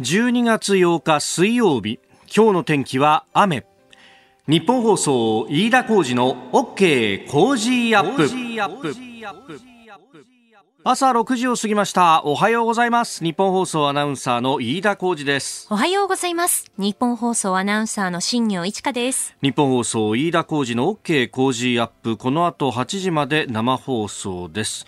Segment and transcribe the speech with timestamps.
[0.00, 2.00] 12月8日水曜日
[2.34, 3.66] 今日の天気は雨。
[4.48, 8.24] 日本放送飯田浩二の OK 工事アップ。
[10.82, 12.24] 朝6時を過ぎました。
[12.24, 13.22] おはようございます。
[13.22, 15.66] 日本放送アナウンサーの飯田浩二です。
[15.68, 16.72] おはようございます。
[16.78, 19.36] 日本放送アナウンサーの新業一華です。
[19.42, 22.16] 日本放送飯田浩二の OK 工事アップ。
[22.16, 24.86] この後8時まで生放送です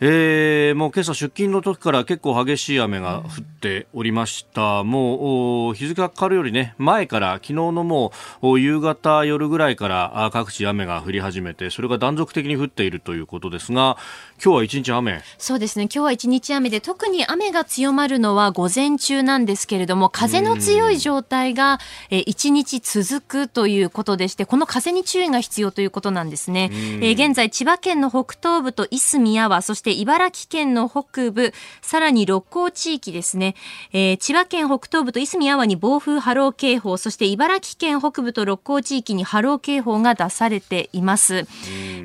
[0.00, 8.12] えー、もう今朝出勤の時から結構激しい雨が降っておりました、うん、もう日付が変わるよりね前から昨日のも
[8.42, 13.96] う夕方夜ぐらいから各地雨が降り始めてそれが断続的に降っているということですが
[14.44, 15.20] 今日は一日雨？
[15.38, 15.84] そうですね。
[15.84, 21.78] 今日は一日雨で特に雨が強まるのは午前中なんですけれども風の強い状態が
[22.10, 31.52] 一日続くということでしてこの風に注意が必要ということなんですね、えー、現在千葉県の北東部と夷宮はそして茨城県の北部
[31.82, 33.54] さらに六甲地域ですね、
[33.92, 41.46] えー、千葉県北東部と夷宮はに暴風波浪警報そして茨城県北部と六甲地域に波浪警報が出されています、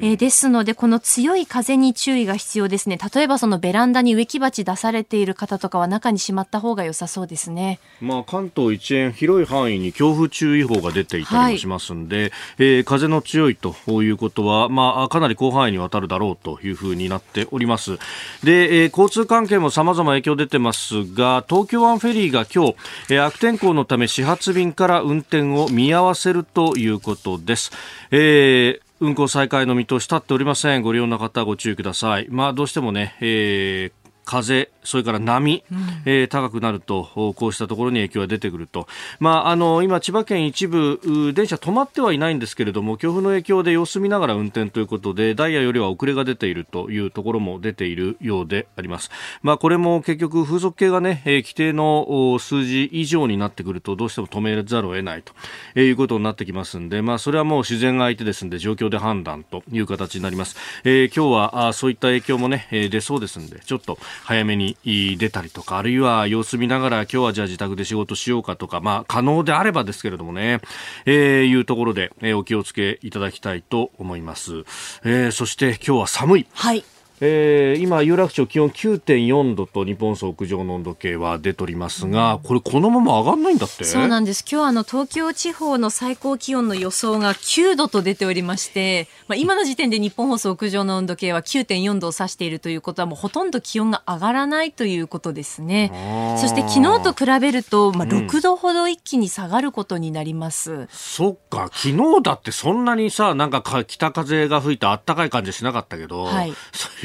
[0.01, 2.97] えー、ですのでこの強い風に注意が必要ですね。
[3.13, 7.79] 例えばそのベランダに植木鉢出されている方とかは中にしまった方が良さそうですね。
[8.01, 17.97] まあ関東一円広い範囲に強風注意報が出ていたりもしますんで、はい、えー、風の強いということはまあかなり広範囲にわたるだろうというふうになっておりますます
[18.43, 22.75] で、えー、交通関係も様々影響出てますが東京湾フェリーが今日、
[23.13, 27.71] えー、悪天候のため始発便から運転を見合わせるということです、
[28.11, 30.81] えー運行再開の見通し立っておりません。
[30.81, 32.27] ご利用の方ご注意ください。
[32.29, 38.87] まあどうしてもね、えー風、それから波、うん、えー、高くなると、こうしたところに影響が出てくると。
[39.19, 40.99] まあ、あの、今、千葉県一部、
[41.33, 49.11] 電車止まってはいないんですけれども、強風の影響で様子見ながら運転ということで、ダイヤよりは遅れが出ているというところも出ているようであります。
[49.41, 55.33] まあ、これも結局、風速計がね、えー、規定の数字以上になってくると、どうしても止めざるを得ないと、
[55.75, 60.55] えー、いうことになってきますんで、まあ、それはもう自然が相手ですんで、状況で判断という形になります。
[60.83, 70.61] えー、今日は、あそういった影響もね、えー、出そうですんで、ちょっと早めに出たりとか、あるいは様子見ながら今日はじゃあ自宅で仕事しようかとか、まあ可能であればですけれどもね、
[71.05, 74.63] えー、いうところで、えー、お気をつけいただきたいと思います。
[75.03, 76.47] えー、そして今日は寒い。
[76.53, 76.83] はい。
[77.21, 83.83] えー、今、有楽町気温9.4度と日本総屋上の温度計は出ておりますが、これこのまま上がらないんだって？
[83.83, 84.45] そうなんです。
[84.49, 96.37] 今日あの東京地方の最高気温の予想が9度と出ておりまして、まあ、今の時点で日本放送屋上の温度計は9.4度を指しているということはもうほとんど気温が上がらないということですね。
[96.39, 100.71] そして昨日と比べると、まあ、6度ほど一気に下がることになります。
[100.71, 106.53] うん、そっか、昨日だってそんなにさ、なんか北風が吹いてあったかい感じしなかったけど、はい、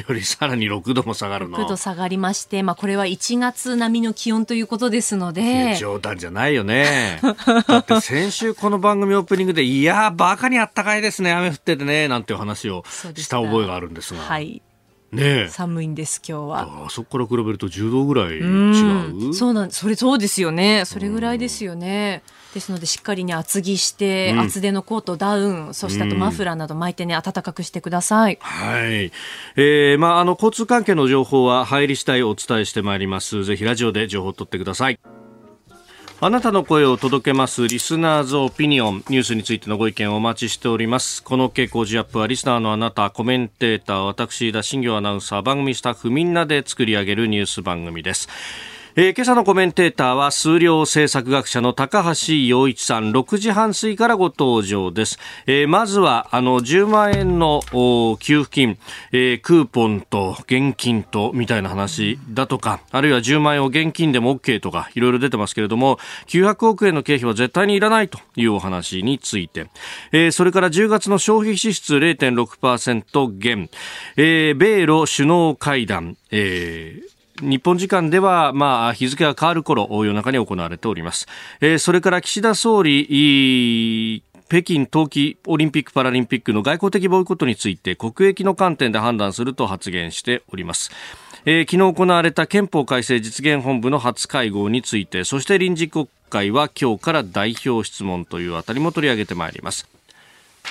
[0.09, 1.59] よりさらに6度も下がるの。
[1.59, 5.76] 6度下がりまして、まあ、これは1月並みの気温ということですので。
[5.76, 7.20] 冗談じゃないよね。
[7.66, 11.32] だって先週この番組オープニングでいやバカにあったかいですね。
[11.32, 12.09] 雨降っててね。
[12.09, 13.41] なんていう話をした。
[13.41, 14.20] 覚えがあるんですが。
[14.20, 14.62] はい。
[15.12, 16.84] ね寒いんです今日は。
[16.87, 19.34] あそこから比べると10度ぐらい違う？
[19.34, 20.84] そうなんそれそうですよね。
[20.84, 22.22] それぐらいですよね、
[22.54, 29.12] ですのでしっかりね厚着して、うん、厚手のコートダウンそしてあとマフラーなど巻いてね暖かくしてください、はい、
[29.56, 33.44] えー、まああの交通関係の情報は入り次第お伝えしてまいります。
[33.44, 34.98] ぜひラジオで情報を取ってください。
[36.20, 41.22] あなたの声を届けますリスナーズオピニオンニュースについてのご意見をお待ちしております。
[41.22, 48.28] この傾向ジアップはリスナーのあなたコメンテーター私田新行アナウンサー番組スタッフみんなで作り上げるニュース番組です
[48.97, 53.10] えー、今朝のコメンテーターは数量政策学者の高橋洋一さん。
[53.10, 57.60] 6時半過ぎからご登場です、えー、まずはあの10万円の
[58.21, 58.78] 給付金、
[59.10, 69.66] えー、クーポンと現金とみたいな話だとかあるいは10万円を現金でも OK とかいろいろ出てますけれども900億円の経費は絶対にいらないというお話について、
[70.12, 73.71] えー、それから10月の消費支出0.6%減、
[74.16, 81.27] えー、米ロ首脳会談、えー日本時間では、まあ、日付が変わる頃、夜中に行われております。
[81.61, 90.93] えー、それから岸田総理、北京冬季オリンピック・パラリンピックの外交的ボイコットについて国益の観点で判断すると発言しております。
[91.47, 99.88] えー、昨日行われた憲法改正実現本部の初会合について、そして臨時国会は今日から代表質問というあたりも取り上げてまいります。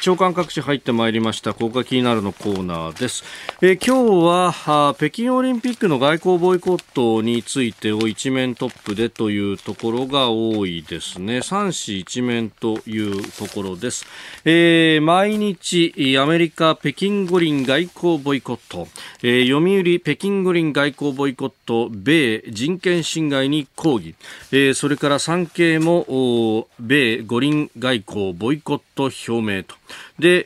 [0.02, 1.54] 長官各紙入ってまいりました。
[1.54, 3.24] ここが気になるのコーナーです、
[3.62, 11.38] え、今日は北京オリンピックの外交ボイコットについてを一面トップでというところが多いですね。
[11.38, 14.06] 3紙一面というところです、
[14.46, 18.88] えー、毎日アメリカ北京五輪外交ボイコット、
[19.22, 24.16] えー、読売北京五輪外交ボイコット米人権侵害に抗議、
[24.52, 29.83] えー、それから産経も米五輪外交ボイコット表明と。
[30.20, 30.46] で、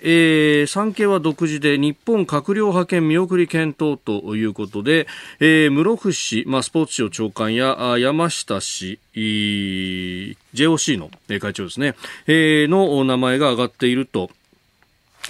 [0.61, 5.07] えー、産経は独自で日本閣僚派遣見送り検討ということで、
[5.39, 11.09] えー、室伏、まあ、スポーツ庁長官や山下氏、JOC の
[11.39, 11.95] 会長ですね、
[12.27, 14.29] えー、の名前が挙がっていると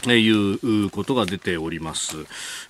[0.06, 2.18] いうことが出ております。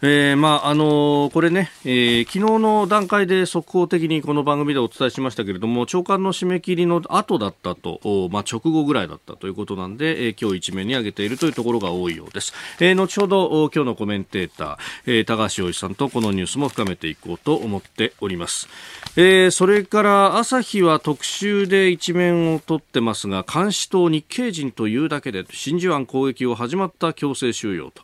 [0.01, 12.53] えー、まあ、あのー、これね、えー、昨日の段階で速報的にこの番組でお伝えしましたけれども、長官の締め切りの後だったと、まあ、直後ぐらいだったということなんで、えー、今日一面に挙げているというところが多いようです。
[12.79, 18.67] えー、後ほど、今日のコメンテーター、えー、高橋洋一さんとこのニュースも深めていこうと思っております。
[19.15, 28.03] えー、それから朝日は特集で一面を取ってますが、監視と日系人というだけで真珠湾攻撃を始まった強制収容と、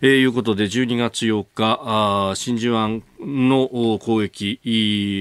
[0.00, 4.58] えー、いうことで12月8日あ真珠湾の攻撃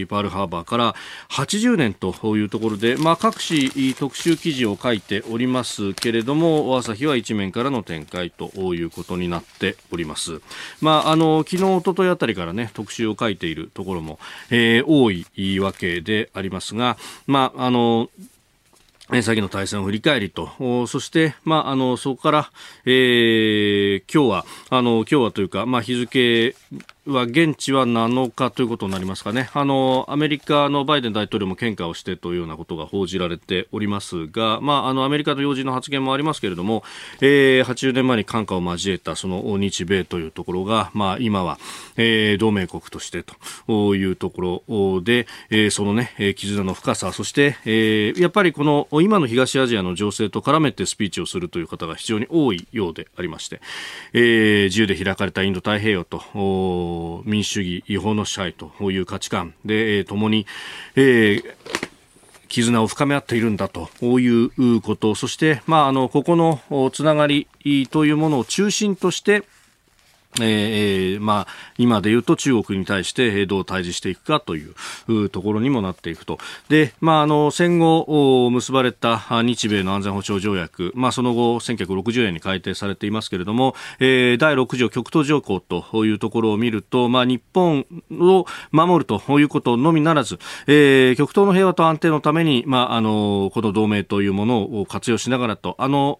[0.09, 0.95] パールハーバーから
[1.29, 10.41] 80年というところで、まあ、各紙特集記事を書いておりますけれども朝日は一面からの展開ということになっております、
[10.81, 14.19] まあ、あの昨日おとといあたりからね特集を書いているところも、
[14.49, 16.97] えー、多いわけでありますが、
[17.27, 18.09] まあ、あの
[19.21, 22.51] 先の対戦を振り返りと、そして、まあ、あの、そこから、
[22.85, 26.55] えー、今日は、あの、今日はというか、まあ、日付
[27.05, 29.49] は現地は7日ということになりますかね。
[29.53, 36.83] あの、アメリカのバイデン大統領も献花をしてというようなことが報じられておりますが、まあ、あの、アメリカの要人の発言もありますけれども、
[37.19, 41.59] えー、80年前に献花を交えたその日米というところが、まあ、今は、
[41.97, 43.23] えー、同盟国として
[43.67, 53.59] というところで、えー、そのね、絆の深さ、そして、えー、やっぱりこの、今の東アジアの情勢と絡めてスピーチをするという方が非常に多いようでありまして、
[54.13, 56.21] えー、自由で開かれたインド太平洋と、
[57.25, 59.53] 民主主義、違法の支配という価値観。
[59.65, 60.45] で、えー、共に、
[60.95, 61.93] えー
[62.53, 67.47] 絆を深め合っているんだということ、そして、まあ、あの、ここのつながり
[67.89, 69.41] というものを中心として、
[70.41, 71.47] えー、まあ、
[71.77, 76.39] 今で言うと中国に対してどう対峙していくかというところにもなっていくと。
[76.69, 96.19] で、まあ、あの、戦後結ばれた日米の安全保障条約、まあ、その後、1960年に改定されていますけれども、えー、第6条極東条項というところを見ると、まあ、日本を守るということのみならず、えー、極東の平和と安定のために、まあ、あの、この同盟というものを活用しながらと、あの、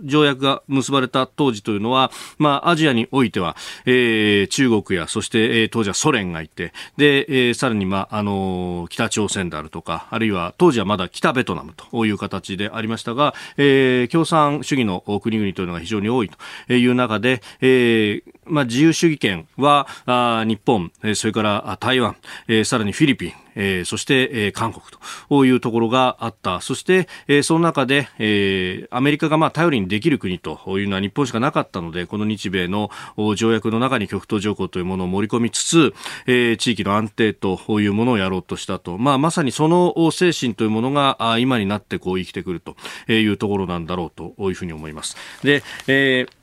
[0.00, 3.56] 条約が結ばれた当時というのは、まあ、アジアにおいては、
[3.86, 16.30] えー、中国や、そして、えー、当時はソ連がいて、で、えー、さらに、まあ、あのー、北朝鮮であるとか、あるいは、当時はまだ北ベトナムという形でありましたが、えー、共産主義の国々というのが非常に多い
[16.66, 22.16] という中で、えー、まあ、自由主義権は、あ日本、それから台湾、
[22.48, 24.84] えー、さらにフィリピン、えー、そして、えー、韓国
[25.28, 26.60] というところがあった。
[26.60, 32.90] そして、えー、その中で、えー、アメリカがまあ頼りにできる国というのは日本しかなかったので、この日米の
[33.36, 35.94] 条約の中に極東条項というものを盛り込みつつ、
[36.26, 38.96] えー、地域の安定というものをやろうとしたと。
[38.96, 42.76] まあ、まさにその精神というものが今になってこう生きてくると
[43.12, 45.16] いうところなんだろうというふうに思います。
[45.42, 46.37] で、えー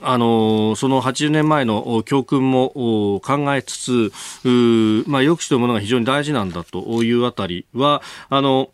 [0.00, 4.12] あのその80年前の教訓も考えつつ、
[5.06, 8.70] まあ、抑止というものが非常に大事なんだというあたりは、あの、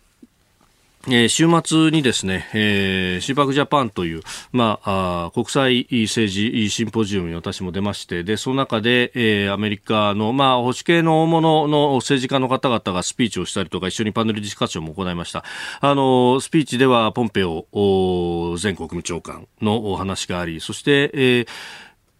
[1.29, 15.44] 週末にですね、えー、シーパークジャパンという、まあ、あ国際政治シンポジウムに私も出まして、で、その中で、えー、アメリカの、まあ、保守系の大物の政治家の方々がスピーチをしたりとか、一緒にパネルディスカッションも行いました。
[15.81, 17.67] あの、スピーチでは、ポンペオ
[18.63, 21.47] 前国務長官のお話があり、そして、えー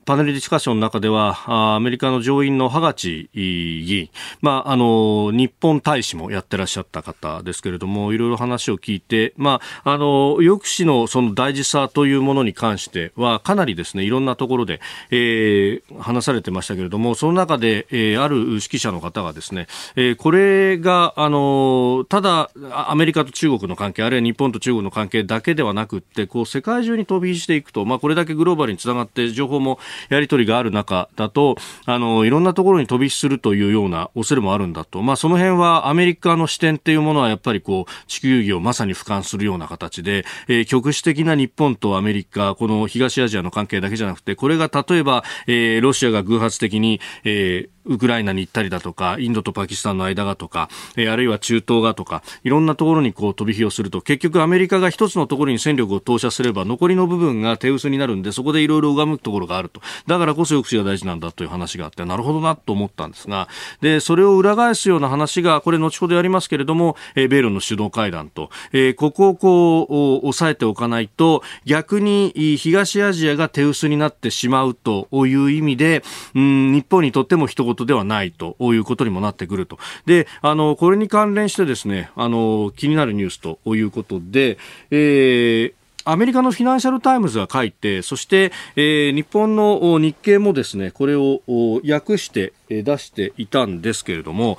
[0.04, 14.80] パネルディスカッションの中では、アメリカの上院のハガチ議員、まあ、あの、日本大使もやってらっしゃった方ですけれども、いろいろ話を聞いて、まあ、あの、抑止のその大事さというものに関しては、かなりですね、いろんなところで、
[15.11, 31.56] えー、話されてましたけれども、その中で、えー、ある指揮者の方がですね、えー、これが、あの、ただ、アメリカと中国の関係、あるいは日本と中国の関係だけではなくって、こう、世界中に飛び火していくと、まあ、これだけグローバルにつながって情報もやり取りがある中だと、
[31.87, 35.02] あの、いろんなところに飛び火するというような恐れもあるんだと。
[35.02, 59.81] まあ、その辺はアメリカの視点っていうものはやっぱりこう、地球儀をまさに俯瞰するような形で、えー、局地的な日本とアメリカ、この東アジアの関係だけじゃなくて、これが例えば、えー、ロシアが偶発的に、えー、ウクライナに行ったりだとか、インドとパキスタンの間がとか、えー、あるいは中東がとか、いろんなところにこう飛び火をすると、結局アメリカが一つのところに戦力を投射すれば、残りの部分が手薄になるんで、そこでいろいろ拝むところがあると。
[60.07, 63.49] だからこそ抑止が大事なんだという話があって、なるほどなと思ったんですが、
[63.81, 79.79] で、それを裏返すような話が、これ後ほどやりますけれども、えー、米ロの首脳会談と、えー、ここをこう、抑えておかないと、逆に東アジアが手薄になってしまうという意味で、うん、日本にとっても人ごとではないということにもなってくると。
[80.07, 84.59] で、あの、これに関連してですね、あの、気になるニュースということで、
[84.91, 85.75] えー、
[86.05, 91.41] アメリカのフィナンシャル・タイムズが書いて、そして、えー、日本の日経もですね、これを
[91.88, 94.59] 訳して出していたんですけれども、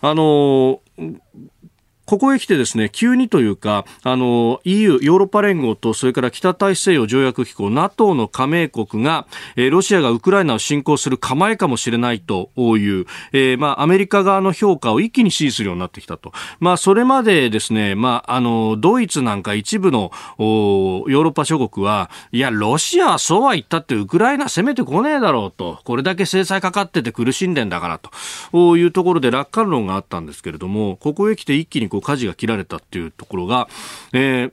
[0.00, 0.80] あの
[2.08, 16.32] ここへ来てですね、急にというか、あの、EU、ヨーロッパ連合と、それから北大西洋条約機構、NATO の加盟国が、え、ロシアがウクライナを侵攻する構えかもしれないという、えー、まあ、アメリカ側の評価を一気に支持するようになってきたと。
[16.60, 28.00] まあ、それまでですね、まあ、あの、ドイツなんか一部の、おヨーロッパ諸国は、いや、ロシアはそうは言ったってウクライナ攻めてこねえだろうと、これだけ制裁かかってて苦しんでんだから
[28.50, 33.68] というところで楽観論があったんですけれども、ここへ来て一気にこう舵が切られたっていうところが、
[34.12, 34.52] えー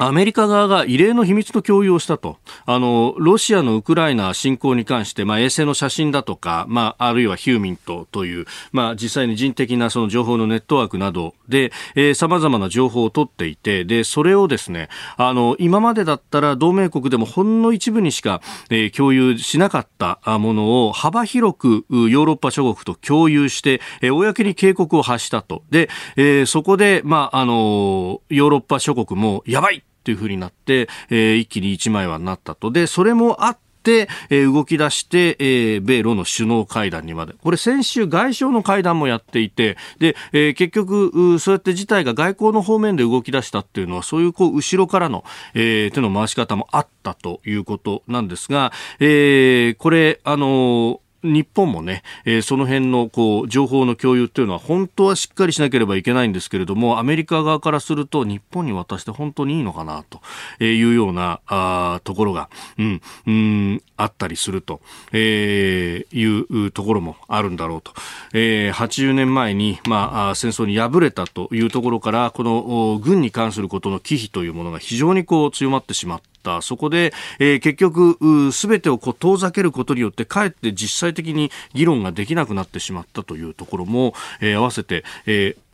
[0.00, 2.38] アメリカ側が異例の秘密の共有をしたと。
[2.66, 18.40] あの、ロシアのウクライナ侵攻に関して、まあ、衛星の写真だとか、まあ、あるいはヒューミントという、まあ、実際に人的なその情報のネットワークなどで、えー、様々な情報を取っていて、で、それをですね、あの、今までだったら同盟国でもほんの一部にしか、
[18.70, 25.64] えー、共有しなかったものを幅広くヨーロッパ諸国と共有して、えー、公に警告を発したと。
[25.70, 32.70] で、えー、そこで、まあ、あの、ヨーロッパ諸国も、やばいというふうになって、えー、一気に一枚はなったと。
[32.70, 37.34] で、それもあって、えー、動き出して、えー、米ロの首脳会談にまで。
[37.42, 45.24] これ先週外相の会談もやっていて、で、えー、結局、そうやって事態が外交の方面で動き出したっていうのは、そういうこう、後ろからの、
[45.54, 60.20] えー、手の回し方もあったということなんですが、えー、これ、あのー日本もね、えー、その辺のこう情報の共有っていうのは本当はしっかりしなければいけないんですけれども、アメリカ側からすると日本に渡して本当にいいのかなと
[60.64, 62.48] いうようなあところが、
[62.78, 64.80] うん、うん、あったりすると、
[65.12, 67.92] えー、いうところもあるんだろうと。
[68.32, 76.37] えー、80年前に、まあ、戦争に敗れたというところから、この軍に関することの忌避というものが非常にこう強まってしまった。
[76.42, 76.62] た。
[76.62, 85.67] そこで、えー、結局、すべてをこう遠ざけることによって、かえって実際的に議論ができなくなってしまったというところも、えー、合わせて、えー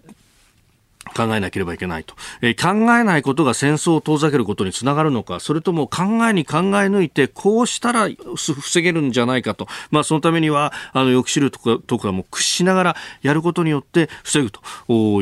[1.15, 14.61] 考えなければいけないと、えー、考えないことが戦争を遠ざけることにつながるのか、それとも考えに考え抜いて、こうしたら防げるんじゃないかと、まあ、そのためには、あの、抑止力とかも駆使しながらやることによって防ぐと。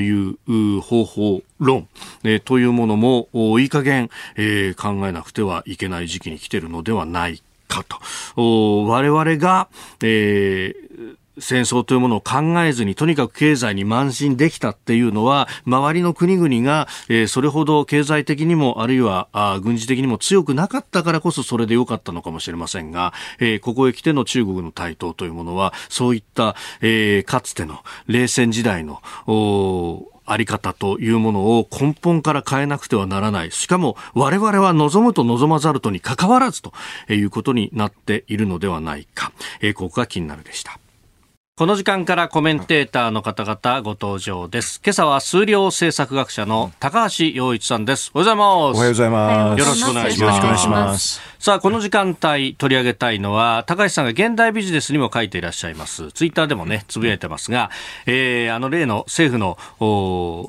[0.03, 1.89] いう方法論、
[2.25, 7.99] えー、というものも、いい加減、えー、考えなくてはいけない時期に来ているのではないかと。
[8.37, 9.69] 我々が、
[10.03, 29.03] えー戦争というものを考えずにとにかく経済に慢心できたっていうのは周りの国々が、えー、それほど経済的にもあるいはあ軍事的にも強くなかったからこそそれで良かったのかもしれませんが、えー、ここへ来ての中国の台頭というものはそういった、えー、かつての冷戦時代の
[30.25, 33.51] あり方というものを根本から変えなくてはならない。
[33.51, 36.73] しかも我々は望むと望まざるとに関わらずと
[37.09, 39.33] いうことになっているのではないか。
[39.61, 40.82] え、ここが気になるでした。
[41.63, 44.81] この時間からコメンテーターの方々ご登場です。
[44.85, 48.11] 今朝は数量政策学者の高橋洋一さんです。
[48.15, 48.77] おはようございます。
[48.77, 49.61] おはようございます。
[49.61, 50.21] よろしくお願いします。
[50.23, 51.21] よろしくお願いします。
[51.39, 56.11] さあ、この時間帯取り上げたいのは、高橋さんが現代ビジネスにも書いていらっしゃいます。
[56.11, 57.71] ツイッターでもね、つぶやいてますが、
[58.07, 59.57] えー、あの例の政府の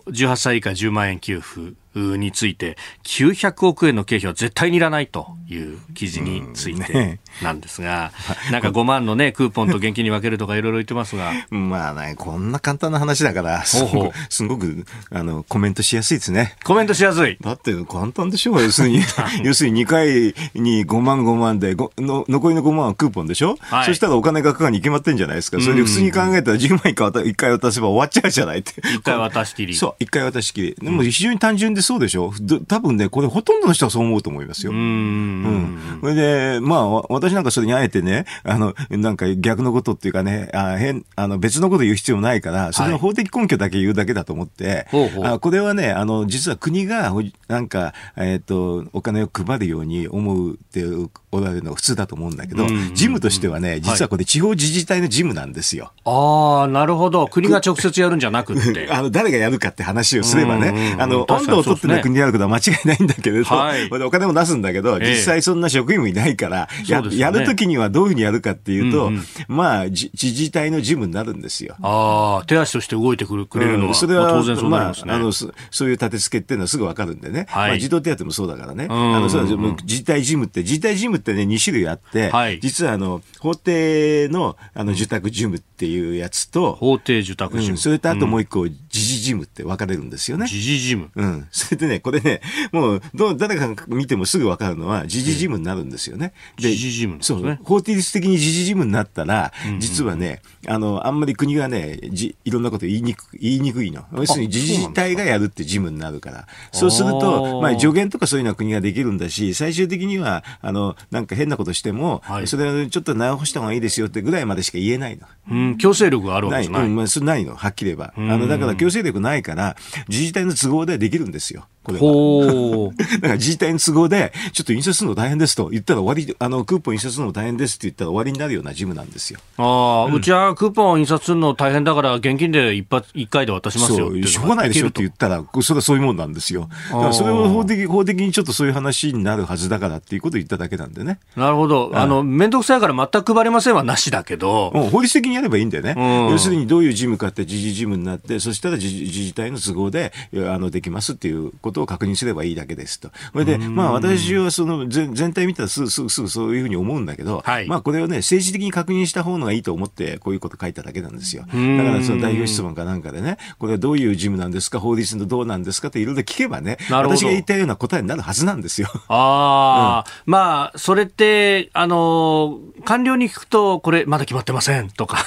[0.08, 8.12] 18歳以下10万円給付、について900億円の経費は絶対にいらないという記事についてなんですが、
[8.52, 11.32] なんか5万のね、クーポンと現金に分けるとかいろいろ言ってますが。
[11.50, 16.56] まあね、こんな簡単な話だから、すごく、すごくあの、コメントしやすいですね。
[16.64, 17.38] コメントしやすい。
[17.42, 18.62] だって簡単でしょう。
[18.62, 19.02] 要するに、
[19.44, 25.62] 要するに2回にに5万5万で、の残りの5万はクーポンでしょ、はい、そしたらお金がかかに決まってんじゃないですか。
[25.62, 28.82] それで普通に考えたら10万1回渡1回渡せば終わっちゃうじゃないって。
[28.82, 29.76] 1回渡しきり。
[29.76, 30.76] そう、1回渡しきり。
[30.82, 32.34] でも非常に単純でそうでしょ？
[32.68, 34.72] 多分ね、これほとんどの人はそう思うと思いますよ。
[34.72, 34.78] うん。
[34.78, 36.00] うん。
[36.02, 47.14] それで、まあ、私なんかそれにあえてね、あの、なんか逆のことっていうかね、あ変、あの、別のこと言う必要もないから、それの法的根拠だけ言うだけだと思って、はい、あこれはね、あの、実は国が、
[47.48, 55.92] なんか、えっ、ー、と、お金を配るように思うっていうおられるのが普通だと思うんだけど、事務としてはね、実はこれ地方自治体の事務なんですよ。
[56.06, 57.28] ああ、なるほど。
[57.28, 58.88] 国が直接やるんじゃなくて。
[58.92, 71.76] あの、誰がやるかって話をすればね、あの、温度を取ってる国であることは間違いないんだけれど、はい、お金も出すんだけど、実際そんな職員もいないから、やね、やるときにはどういうふうにやるかっていうと、うんうん、まあ、自治体の事務になるんですよ。
[71.82, 75.06] ああ、手足として動いてくれるのは、うん、それは、まあ、当然そうなりますね。
[75.08, 77.46] まあ、あのそ、そういう立て付けっていうのはすぐわかるんでね。
[77.50, 78.88] はい、まあ、児童手当もそうだからね。
[78.90, 87.72] あの、そう自治体事務って、自治体事務ってね、2種類あって、はい、実はあの、法定の、あの、受託事務っていうやつと、法定受託事務。
[87.72, 90.48] うん、それとあともう一個、時事事務って分かれるんですよね。
[90.48, 91.12] 時事事務。
[91.16, 91.48] うん。
[91.52, 96.34] それでね、これね、もう、どう、誰か見てもすぐ分かるのは、時事事務になるんですよね。
[96.58, 97.60] で、時事事務、ね、そう。
[97.64, 104.06] 法定的に時事事務になったら、実はね、あの、あんまり国がね、じいろんなこと言いにく言いにくいの。
[104.14, 106.48] 要するに自治体がやるって事務になるから。
[106.72, 115.28] そうすると、まあ助言とかそういうのは国ができるんだし、最終的には、あの、なんか変なことしても、はい、それはちょっと直した方がいいですよってぐらいまでしか言えないの。
[115.52, 116.84] うん、強制力があるわけじゃない。
[116.84, 118.14] うん、まあ、ないの、はっきり言えば。
[118.16, 119.76] あの、だから強制力ないから、
[120.08, 121.68] 自治体の都合でできるんですよ。
[121.84, 122.94] これは。
[123.20, 129.40] だから自治体の都合で、ちょっと印刷するの大変ですと言ったら終わり、あの、クーポン印刷するの大変ですって言ったら終わりになるような事務なんですよ。
[129.58, 136.70] ああ、うん、うちはクーポン印刷するの大変だから、現金で一発、一回で渡しますよしょうがないでしょって言ったら、それはそういうもんなんですよ。
[136.92, 141.20] だからそれを法的、法的にちょっとそういう話になるはずだからっていうことを言っただけなんでね。
[141.36, 141.92] なるほど。
[141.94, 144.72] あの、めんどくさいから全く配れませんはなしだけど。
[144.74, 145.96] うん、法律的にやればいいんだよね。
[146.32, 153.10] 要するにどういう事務かって自治事務になって、そしたら自治体の都合で、あの、できますっていうことを確認すればいいだけですと。
[153.32, 161.44] それで、まあ私はその全全体見たらすぐすぐすぐそういうふうに思うんだけど、はい、まあこれをね、政治的に確認した方のがいいと思って、こういうこと書いただけなんですよ。
[161.44, 161.58] だか
[161.98, 168.90] らその代表質問かなんかでね、これはどういう事務なんですか、法律のどうなんですかっていろいろ聞けばね、私が言ったような答えになるはずなんですよ。
[169.08, 175.24] ああ、うん、まあ、それって、あの、官僚に聞くと、これまだ決まってませんとか。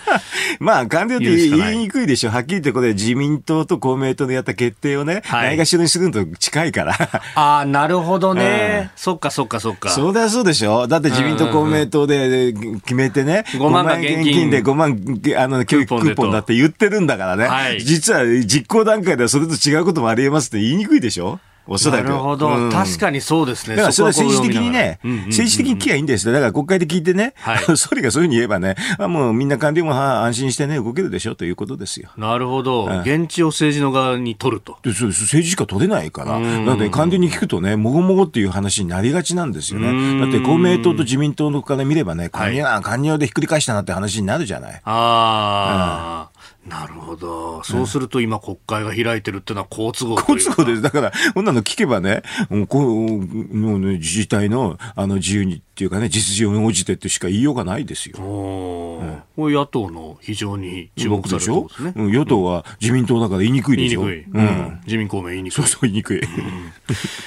[0.60, 2.30] まあ、官僚って言いにくいでしょ。
[2.30, 6.94] はっきり言ってこれ自民党と公明党でやった決定をね、はい、ないがしろにするのと近いから。
[7.34, 8.90] ああ、なるほどね、うん。
[8.96, 9.90] そっかそっかそっか。
[9.90, 10.86] そうだそうでしょ。
[10.86, 14.98] だって自民党公明党で決めてね、5万現金で5万
[15.38, 17.46] あの教育クーポンだって言ってるんだからね。
[17.46, 21.38] はい、実は実行段階ではそれと違うこともありえますって言いにくいでしょ。
[21.66, 22.04] おそらく。
[22.04, 23.76] なるほど、うん、確かにそうですね。
[23.76, 26.32] だからそれは政治的にね、政治的に聞きゃいいんですよ。
[26.32, 32.10] だから国会で聞いてね、はい、 総理がそういうふうに言えばね、あもうみんな官僚も安心してね、動けるでしょということですよ。
[32.16, 32.86] なるほど。
[33.04, 34.78] 現地を政治の側に取ると。
[34.84, 36.38] そう政治しか取れないから。
[36.64, 40.20] だって官僚に聞くとね、もごもごっていう話になりがちなんですよね。
[40.20, 44.80] だって公明党と自民党のから見ればね、官僚、官僚でひっくり返したなって話になるじゃない。
[44.84, 46.33] ああ。
[46.68, 47.62] なるほど。
[47.62, 50.82] そうすると今国会が開いてるっていうのは好都合好都合です。
[50.82, 58.18] だから、こんなの聞けばね、もうこうもうね、自治体のあの自由にっていうかね、実情に応じてってしか言いようがないですよ。
[58.18, 59.02] お
[59.36, 61.92] これ野党の非常に注目されるですね。
[61.96, 64.06] うん、与党は自民党だから言いにくいでしょ？
[64.06, 64.40] 言いにくい。
[64.40, 64.80] うん。
[64.86, 65.56] 自民公明言いにくい。
[65.56, 66.20] そうそう言いにくい。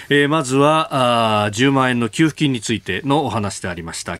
[0.09, 4.17] えー、まずはあ、10万円の給付金についてのお話でありました。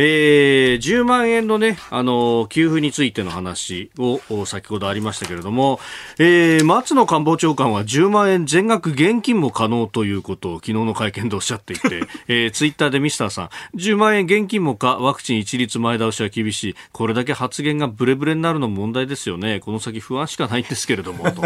[0.00, 5.80] えー、10万円のね、あの、給付についての話を先ほどありましたけれども、
[6.18, 16.76] えー、松野官房長官は10万円全額現金も可能ということを昨日の会見でおっしゃっていて、 えー、ツイッターでミスターさん、10万円現金もか、ワクチン一律前倒しは厳しい。
[16.92, 19.58] これだけ発言がブレブレになるのも問題ですよね。
[19.58, 21.42] この先不安しかないんですけれども、と、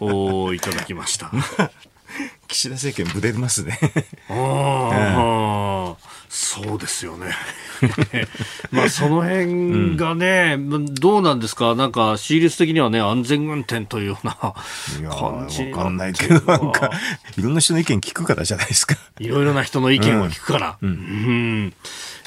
[0.00, 1.30] おいただきました。
[2.48, 3.78] 岸田政権ぶれますね。
[4.28, 7.32] ああ、そうですよね。
[8.72, 16.90] まあその辺がね、うん、どうなんですか、なんか、シーリス的にはね、安全運転というような感じわかんないけど、なんか、
[17.38, 18.96] いろんな人の意見聞くからじゃないですか。
[19.20, 20.76] いろいろな人の意見を聞くから。
[20.82, 21.74] うん、うん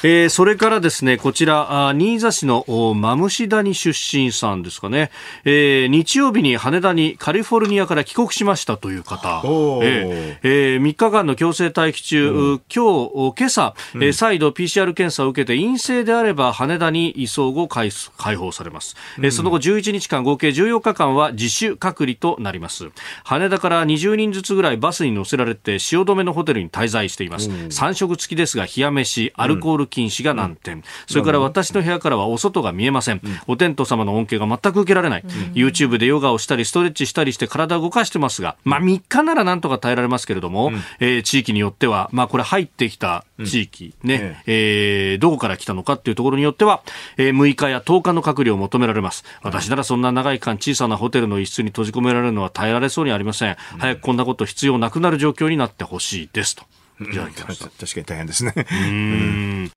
[0.04, 5.10] えー、それからですね、こちら、新座市のマムシ谷出身さんですかね、
[5.44, 22.88] えー、日曜日に羽田にカリフォルニアから帰国しましたという方、えーえー、3日間の強制待機中、今日、今朝、うん、え再度 PCR 検査を受けて陰性であれば羽田に移送後解放されます、うん、えその後11日間合計14日間は自主隔離となります。
[23.24, 35.24] 羽田から20人ずつぐらいバスに乗せられて汐留のホテルに滞在しています、3食付きですが冷や飯アルコール禁止が難点、それから私の部屋からはお外が見えません、お天道様の恩恵が全く受けられない、
[35.54, 46.82] YouTube でヨガをしたりストレッチしたりして体を動かしてますが、まあ3日ならなんとか耐えられますけれども、えー、地域によっては、まあこれ入ってきた地域ね、えー、どこから来たのかっていうところによっては、
[47.16, 49.24] えー、6日や10日の隔離を求められます。
[49.42, 53.56] 私ならそんな長い間小さなホテルの一室に閉じ込められるのは耐えられそうにありません。
[53.78, 56.64] 早くこんなこと必要なくなる状況になってほしいですと。
[57.00, 57.66] いただきました。
[57.66, 58.54] 確かに大変ですね。
[58.56, 59.70] うん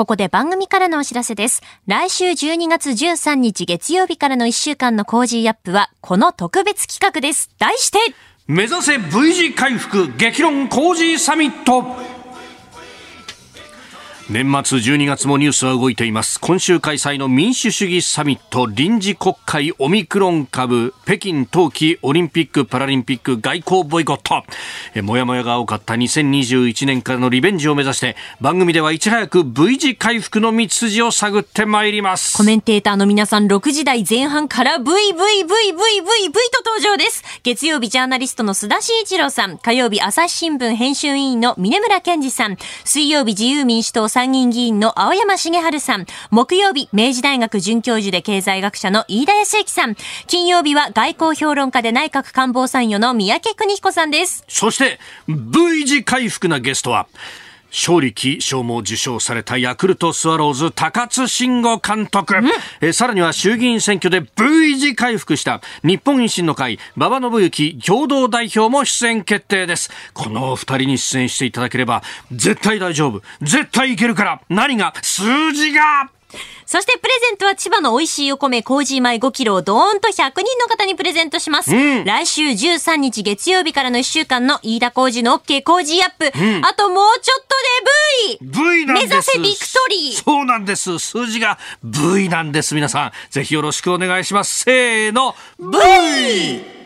[0.00, 1.60] ここで番組からのお知らせです。
[1.86, 7.50] 来週12月13日月曜日からの1週間の Cozy Up は、この特別企画です。
[7.58, 7.98] 題して、
[8.46, 11.84] 目指せ V 字回復激論 Cozy サミット
[14.32, 16.38] 年末12月もニュースは動いています。
[16.38, 24.44] 今週開催の民主主義サミット臨時国会オミクロン株北京冬季オリンピック・パラリンピック外交ボイコット。
[24.94, 32.36] えもやもやが多かった2021年からのリベンジを目指して番組ではいち早く V 字回復の道筋を探ってまいります。
[32.36, 34.92] コメンテーターの皆さん6時台前半から VVVVVV と
[36.64, 37.24] 登場です。
[37.42, 39.58] 月曜日ジャーナリストの須田慎一郎さん。
[39.58, 42.56] 火曜日朝日新聞編集委員の峰村健二さん。
[42.84, 54.44] 水曜日自由民主党参議院議員の青山茂春さん、木曜日、明治大学准教授で経済学者の飯田康之さん、金曜日は外交評論家で内閣官房参与の三宅邦彦さんです。
[54.46, 57.06] そして、V 字回復なゲストは、
[57.70, 62.34] 勝利賞も受賞されたヤクルトスワローズ高津慎吾監督、
[62.80, 65.60] えさらには衆議院選挙で V 字回復した。
[65.82, 69.90] 日本維新の会馬場信之共同代表も出演決定です。
[70.12, 72.02] この二人に出演していただければ
[72.32, 73.22] 絶対大丈夫。
[73.40, 74.40] 絶対いけるから。
[74.48, 74.92] 何が？
[75.02, 76.10] 数字が
[76.66, 81.74] そしてプレゼントは千葉の美味しいお米、麹米5キロをドーンと100人の方にプレゼントします。
[81.74, 88.38] うん、来週13日月曜日からの1週間の飯田麹の OK 麹アップ、うん、あともうちょっとで V!
[88.42, 90.98] V なんです目指せビクトリーそうなんです。
[90.98, 92.74] 数字が V なんです。
[92.74, 94.64] 皆さん、ぜひよろしくお願いします。
[94.64, 96.79] せーの、V!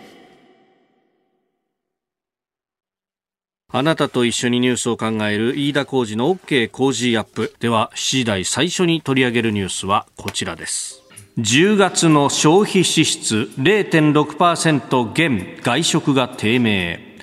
[3.77, 7.53] あなたと一緒にニュースを考える飯田浩二の OK 工事アップ。
[7.59, 11.03] では7時台最初に取り上げるニュースはこちらです。
[11.39, 15.59] 10月の消費支出0.6%減。
[15.61, 17.14] 外食が低迷。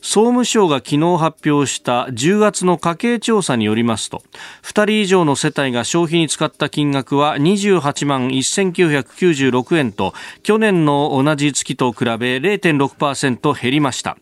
[0.00, 4.22] 総務省が昨日発表した10月の家計調査によりますと
[4.62, 14.16] 2人以上の世帯が消費に使った金額は28万1996円と去年の同じ月と比べ0.6%減りました。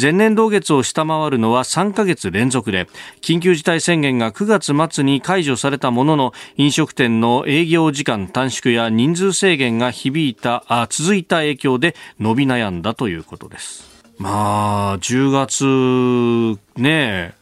[0.00, 2.88] 前年同月を下回るのは3ヶ月連続で
[3.20, 13.91] 緊急事態宣言が9月末に解除されたものの飲食店の営業時間短縮や人数制限が響いたあ続いた影響で伸び悩んだということです。
[14.18, 17.34] まあ、10月、ね、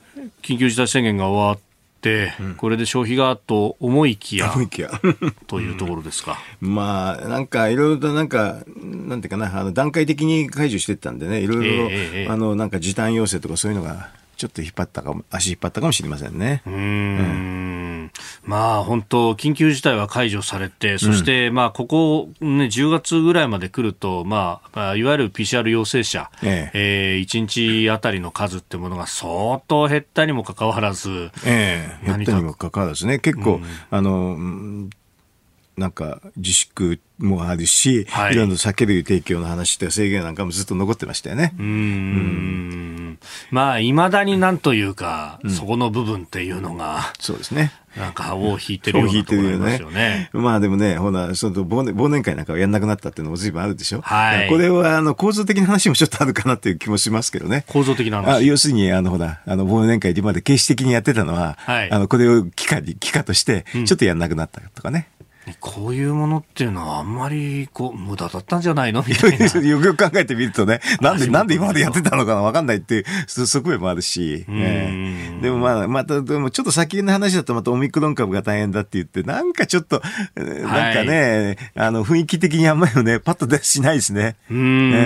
[0.43, 1.59] 緊急事態宣言が終わっ
[2.01, 4.91] て、うん、これで消費がと思いきや、思いきや。
[5.47, 6.39] というところですか。
[6.61, 14.09] まあ、なんかいろいろとなんか、なんていうかな、あの段階的に解除していったんでね、いろいろ、えー、あの、なんか時短要請とかそういうのが
[14.40, 16.62] ちょっと引っ張ったかも、足引っ張ったかもしれませんね。
[16.66, 16.74] うん。
[16.74, 18.11] うん。
[18.42, 27.12] まあ本当、緊急事態は解除されて、そして、まあここ、ね、10月ぐらいまで来ると、まあ、いわゆる PCR 陽性者、ええ。
[27.12, 34.88] えー、1日あたりの数ってものが相当減ったにもかかわらず、ええ、減ったにもかかわらずね、結構、うん、あの、
[35.77, 41.55] なんか自粛もあるし、はい、いろんな酒類提供の話って制限なんかもずっと残ってましたよね。
[41.59, 43.19] うんうん
[43.51, 47.73] まあ、いまだになんというか、うん、そこの部分っていうのが、そうですね。
[47.97, 50.31] なんか、尾を引いてるようなところますよね。
[50.33, 54.01] まあでもね、ほら、その忘年忘年会なんかはやんなくなったっていうのも随分あるでしょ。
[54.01, 54.49] はい。
[54.49, 57.65] これは、あの、構造的な話もちょっとあるかなっていう気もしますけどね。
[57.69, 61.91] 構造的な話あ要するに、あの、ほら、あの、忘年会でまで形式的にやってたのは、はい。
[61.91, 65.09] あの、これを機会に、機会として、ちょっとやんなくなったとかね。
[65.15, 65.21] うん
[65.59, 69.03] こういうものっていうのはあんまりこう無駄だったんじゃないの？
[69.07, 69.46] みたいな。
[69.61, 80.03] よくよく考えてみるとね、なんで、なんで今までやってたのかわかんないっていう側面もあるし、えー、でもまあ、また、でもちょっと先の話だとまたオミクロン株が大変だって言って、なんかちょっと、
[80.37, 84.37] なんかね、はい、あの、雰囲気的にあんまりね、パッと出しないですね。
[84.50, 84.96] うん、え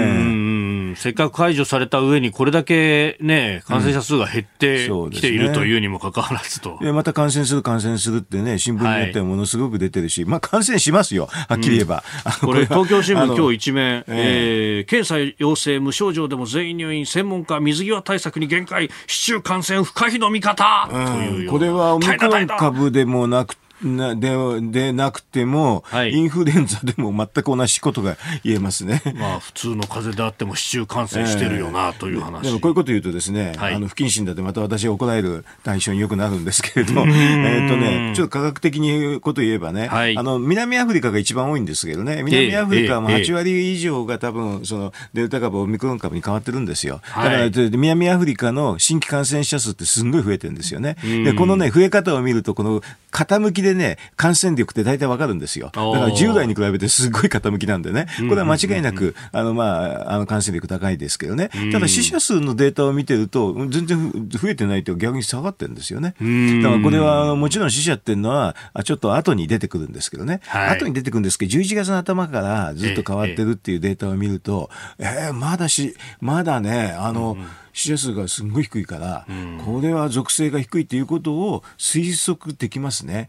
[0.51, 0.55] ー
[0.97, 6.79] せっかく解除された上に、これだけね、感染者数が減ってきているというにもかかわらずと。
[6.81, 12.03] で、また感染する、感染するってね、新聞によってはものすごく出てるし、はい、まあ感染しますよ、はっきり言えば。
[12.43, 29.03] うん、これ、東京新聞今日一面、えー、検査陽性無症状でも全員入院、専門家、水際対策に限界、市中感染不可避の見方、うん、というこれはオミクロン株でもなくなででなくても、はい、インフルエンザでも全く同じことが言えますね。
[29.17, 32.43] まあ、普通の風邪であっても市中感染してるよな、という話。
[32.43, 47.01] でもこういうこと言うとですね、はい、あの不謹慎だってまた私が怒られる対象によくなるんですけれど、えっとね、ちょっと科学的にこと言えばね、はい、あの、南アフリカが一番多いんですけどね、南アフリカはもう8割以上が多分、そのデルタ株、オミクロン株に変わってるんですよ。
[47.17, 50.97] だから、南アフリカの新規感染者数ってすんごい増えてるんですよね。
[51.03, 55.67] で、このね、増え方を見ると、この傾きでね、感染力って大体わかるんですよ。
[55.67, 61.51] だから10代に比べてすごい傾きなんでね、これは間違いなく、あの、まあ、あの、感染力高いですけどね。
[61.73, 66.15] ただ死者数のデータを見てると、全然増えてないと逆に下がってるんですよね。
[66.63, 70.41] だからこれは、もちろん死者っていうのは、ちょっと後に出てくるんですけどね。
[70.47, 83.29] はい、後に出てくるんですけど、11月の頭からずっと変わってるっていうデータを見ると、ええー、まだし、まだね、あの、うん死者数がすごい低いから、うん、これは属性が低いということを推測できますね。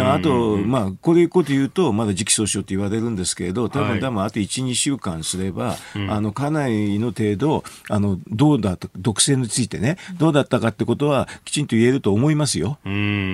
[0.00, 5.76] あと、まあ、こういうこと言うと、まだ時期尚早と言われるんですけれど、多分、多分あと1、2週間すれば、
[6.08, 12.78] あの、かなりの程度、あの、どうだと、毒性についてね、どうだったかってことは、きちんと言えると思いますよ。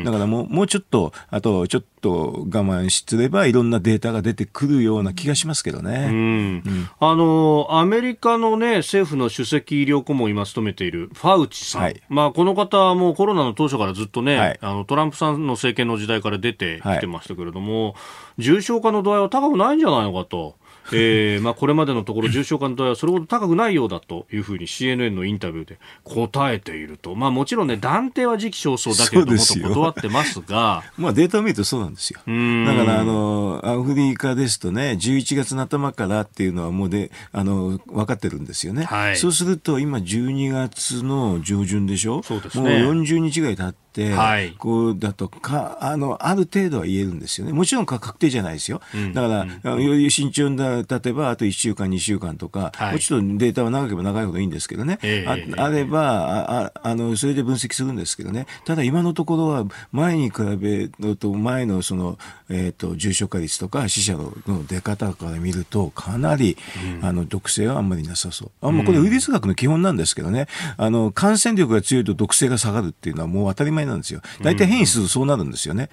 [0.05, 6.09] だからもう、もうちょっと、あと、ちょっと我慢すれば、いろんなデータが出てくるような気がしますけどね。
[6.11, 17.99] うん、あの、アメリカのね、政府の首席医療顧問います務めているファウチさん、はい、まあ、この方はもうコロナの当初からずっとね、はい、あのトランプさんの政権の時代から出てきてましたけれども、は
[18.39, 20.57] い、重症化の度合いは高くないんじゃないのかと。
[20.93, 30.83] えーまあ、これまでのところ重症化の度合いはそれほど高くないようだというふうに CNN のインタビューで答えていると、まあ、もちろんね断定は時期尚早だけれどもと断ってますが。
[30.97, 32.19] まあデータを見るとそうなんですよ。
[32.19, 42.23] だからあのアフリカですとね11月の頭からっていうのはもうであの分かってるんですよね、はい、そうすると今12月の上旬でしょ？
[42.23, 47.53] そうです、ね、もう40日ぐらい経って、はい、こうだとかあのある程度は言えるんですよね。
[47.53, 58.47] もちろん確定じゃないですよ、うん、だから、うん、より慎重な例えばあと1週間2週間とか、はい、もうちょっとデータは長ければ長いほどいいんですけどね、えー、ああればああのそれで分析するんですけどね。
[58.65, 64.33] ただ今のところは前に比べると前のその、えーと、重症化率とか死者の
[64.67, 66.57] 出方から見るとかなり、
[67.01, 68.51] うん、あの毒性はあんまりなさそう。
[68.61, 70.47] あ、まあ、これウイルス学の基本なんですけどね。
[70.77, 74.21] あの感染力が強いと毒性が下がるっていうのはもう当たり前なんですよ。
[74.43, 75.89] 大体変異するとそうなるんですよね。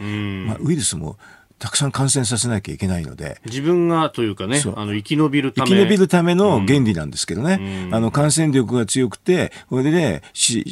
[0.48, 1.18] まあ、ウイルスも
[1.60, 3.40] たくさん感染させなきゃいけないので。
[3.46, 5.70] 自分がというかね、あの生き延びるため。
[5.70, 7.88] 生き延びるための原理なんですけどね。
[7.88, 10.64] うん、あの感染力が強くて、これで、ね、死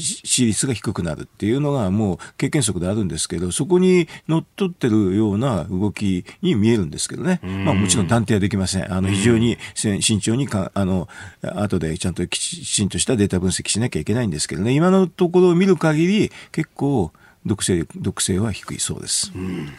[0.45, 7.39] 率が低くなるっていうのがもう経験則であるんですけど、そこに乗っ取ってるような動きに見えるんですけどね。
[7.43, 8.93] うん、まあもちろん断定はできません。
[8.93, 11.07] あの非常に慎重にか、あの、
[11.41, 14.73] 後でちゃんときちんとしたデータ分析しなきゃいけないんですけどね。
[14.73, 17.11] 今のところを見る限り、結構、
[17.45, 19.69] 毒性毒性は低いそうです、うん、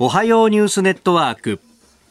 [0.00, 1.60] おはようニュースネットワーク。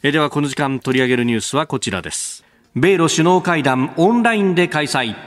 [0.04, 2.46] えではこの時間取り上げるニュースはこちらです。
[2.76, 5.17] 米ロ首脳会談オンラインで開催。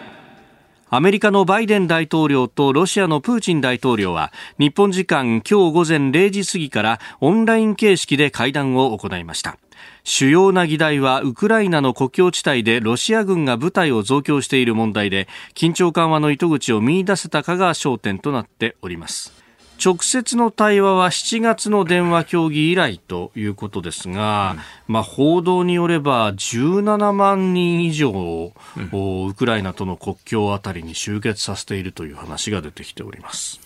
[0.89, 9.59] アメリカのバイデン大統領とロシアのプーチン大統領は日本時間今日午前0時過ぎからオンライン形式で会談を行いました。
[10.03, 19.46] 主要な議題はウクライナの国境地帯でロシア軍が部隊を増強している問題で緊張緩和の糸口を見出せたかが焦点となっております。
[19.83, 24.57] 直接の対話は7月の電話協議以来ということですが、
[24.89, 28.53] うん、まあ、報道によれば17万人以上を、
[28.93, 33.61] うん、ウクライナとの国境あたりに集結させているという話が出てきております。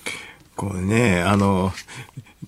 [0.56, 1.72] これね、あの、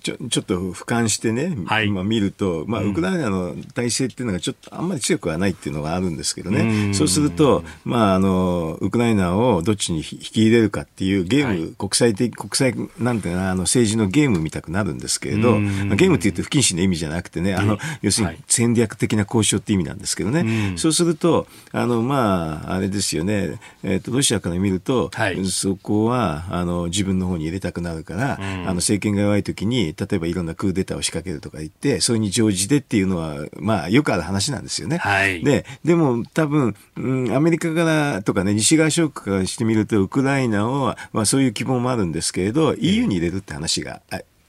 [0.01, 34.97] ちょちょっと俯瞰してね、はい、今見ると、まあ、ウクライナの体制っていうのがちょっとあんまり強くはないっていうのがあるんですけどね、うそうすると、まあ、あの、ウクライナをどっちに引き入れるかっていうゲーム、はい、国際的、国際、なんていうかな、あの政治のゲーム見たくなるんですけれど、まあ、ゲームって言うと不謹慎の意味じゃなくてね、あの、要するに戦略的な交渉って意味なんですけどね、そうすると、あの、まあ、あれですよね、えっ、ー、と、ロシアから見ると、はい、そこは、あの、自分の方に入れたくなるから、あの、政権が弱い時に、例えばいろんなクーデターを仕掛けるとか言って、それに乗じてっていうのは、まあ、よくある話なんですよね。
[34.97, 44.01] はい、で、でも多分、うん、アメリカからとかね、西側諸国からしてみると、ウクライナを、まあそういう希望もあるんですけれど、EU に入れるって話が、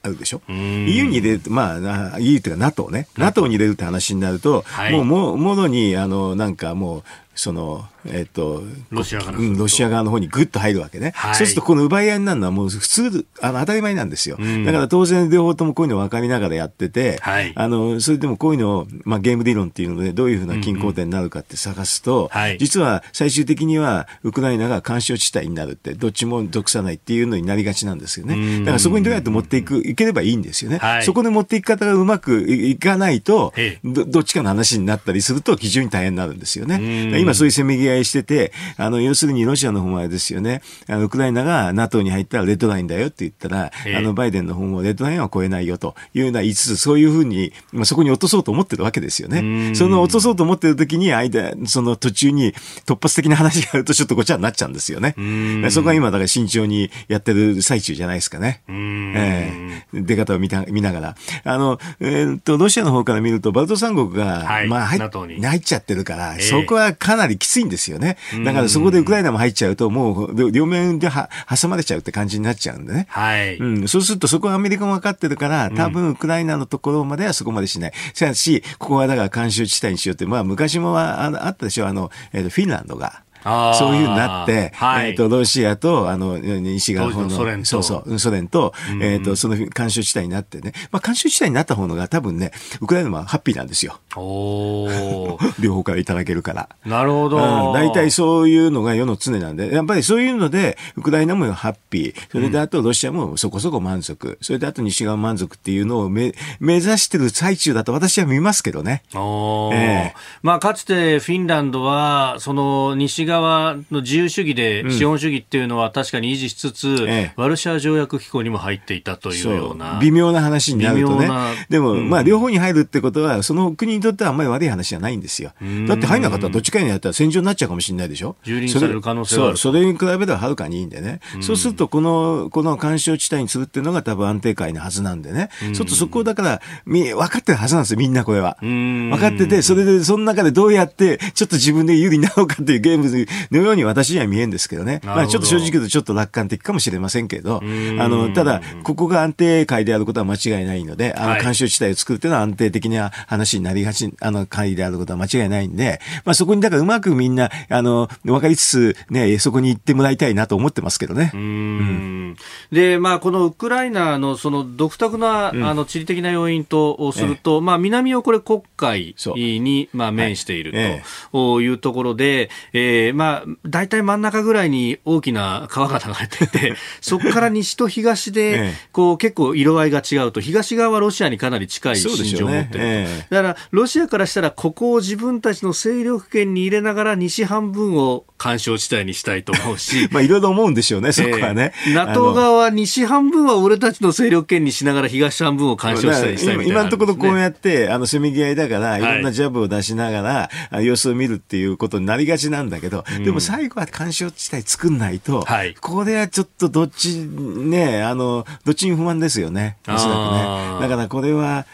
[0.05, 11.11] あるでしょ？EU に入れると、まあ、EU っていうか NATO ね、NATO に入れるって話になると、はい、もう、ももろに、あの、なんかもう、その、えっ、と、ロシア側うんロシア側の方にぐっと入るわけね。
[11.15, 14.37] はいそうすると、この奪い合いになるのはもう普通、あの、当たり前なんですよ。
[14.37, 28.59] んだから当然両方ともこういうの分かりながらやってて、はいあの、それでもこういうのを、まあ、ゲーム理論っていうので、どういうふうな均衡点になるかって探すと、はい実は最終的には、ウクライナが干渉地帯になるって、どっちも属さないっていうのになりがちなんですよね。
[28.59, 30.77] だからそこにどうやって持っていく、いければいいんですよね。
[30.77, 37.19] はいそこで持っていき方がうまくいいかないとええ、どどっちかの話になったりすると非常に大変になるんですよね。
[37.19, 43.95] 今そういうせめぎ合いしてて、あの、要するにロシアの方はですよね、あの、ウクライナが NATO に入ったらレッドラインだよって言ったら、ええ。
[43.95, 49.71] あの、バイデンの方もレッドラインは超えないよというような言いつつ、そういうふうに、まあ、そこに落とそうと思ってるわけですようね。
[49.71, 49.75] ん。
[49.75, 52.53] その落とそうと思ってる時に、間、その途中に
[52.85, 55.15] 突発的な話があるとちょっとごちゃになっちゃうんですよね。
[55.19, 55.71] ん。
[55.71, 58.61] そこは今、だから慎重にやってる最中じゃないですかね。
[58.67, 59.13] うん。
[59.15, 59.51] え
[59.93, 60.01] え。
[60.01, 61.15] 出方を見た見ながら。
[61.43, 64.67] あの、えーっと、ロシアの方から見ると、バルト三国が、はい。
[64.67, 66.41] まあ入っ、入っちゃってるから、ええ。
[66.41, 68.17] そこはかなりきついんですよね。
[68.43, 73.07] だからそこでウクライナも入っちゃうと、もう、両両面では挟まれちゃうって感じになっちゃうんでね。
[73.09, 73.57] はい。
[73.57, 77.93] うん、そうするとそこはアメリカも分かってるから、多分ウクライナのところまではそこまでしない。
[78.13, 83.24] しかし、ここはだから干渉地帯にしようって、まあ昔もあったでしょ、あの、えーとフィンランドが。
[83.45, 85.11] そういうふうになって、はい。
[85.11, 87.65] えっ、と、ロシアと、あの、西側のソ連と。
[87.65, 90.73] そうそううん、ソ連と、えっ、と、その干渉地帯になってね。
[90.91, 93.99] まあ、干渉地帯になった方のが多分ね、ウクライナはハッピーなんですよ。
[95.59, 96.69] 両方からいただけるから。
[96.85, 97.37] なるほど。
[97.37, 109.03] うん、大体そういうのが世の常なんで、やっぱりそういうので、ウクライナもハッピー、それであとロシアもそこそこ満足、それであと西側満足っていうのをめ目指してる最中だと私は見ますけどね。
[109.13, 109.75] おー。
[109.75, 110.15] ええ。
[110.41, 119.99] まあ、かつてフィンランドは、その西側の自由主義で資本主義っていうのは確かに維持しつつ、ええワルシャワ条約機構にも入っていたというような。
[120.01, 121.29] 微妙な話になるとね。
[121.69, 125.53] でも、うんまあ、両方に入るってことは、その国にとってはあんまり悪い話じゃないんですよ。
[125.87, 128.35] だって入んなかったらどっちかにやったら戦場になっちゃうかもしれないでしょ。
[128.45, 131.19] 蹂躙される可能性はそう、それに比べたらはるかにいいんでね。
[131.41, 135.49] そうすると、この、この干渉地帯にするっていうのが多分安定界のはずなんでね。
[135.59, 138.57] そうするとそこをだから、み、分かってるはずなんですよ、みんなこれは。
[138.63, 145.01] ん分かってて、それで、その中でどうやって、ちょっと自分で有利になろうかっていうゲームのように私には見えるんですけどね。
[145.03, 148.01] まあ、ちょっと正直言うとちょっと楽観的かもしれませんけど、ん。
[148.01, 161.31] あの、ただ、ここが安定界であることは間違いないので、あの、はい干渉地帯を作るっていうのは安定的な話になりがち、あの、会であることは間違いないんで、まあ、そこにだからうまくみんな、あの、分かりつつ、ね、そこに行ってもらいたいなと思ってますけどね。
[161.33, 162.37] うーん。
[162.71, 182.77] で、まあ、このウクライナのその独特な、あの地理的な要因とすると、まあ、南をこれ黒海に、まあ、面しているえというところで、えーまあ、大体真ん中ぐらいに大きな川が流れていて、 そこから西と東えでえ、こう、結構色合いが違うと、東側はロシアにかなり近い心情を持っていると。
[182.79, 183.27] ええ。
[183.29, 191.73] だから、ロシアからしたら、ここを自分たちの勢力圏に入れながら、西半分を干渉地帯にしたいと思うし、 まあ、いろいろ思うんでしょうね、そこはね。
[191.87, 209.77] えー NATO 側は西半分は俺たちの勢力圏にしながら東半分を干渉したりしたいみたいな、今のところこうやっって、あの、せめぎ合いだから、いろんはないジャブを出しながら、あ様子を見るっていうことになりがちなんだけど、でも最後は干渉地帯作んないと、はいこれはちょっとどっち、ね、あの、どっちに不満ですよね。
[209.87, 210.87] おそらくね。
[210.87, 211.65] だからこれは、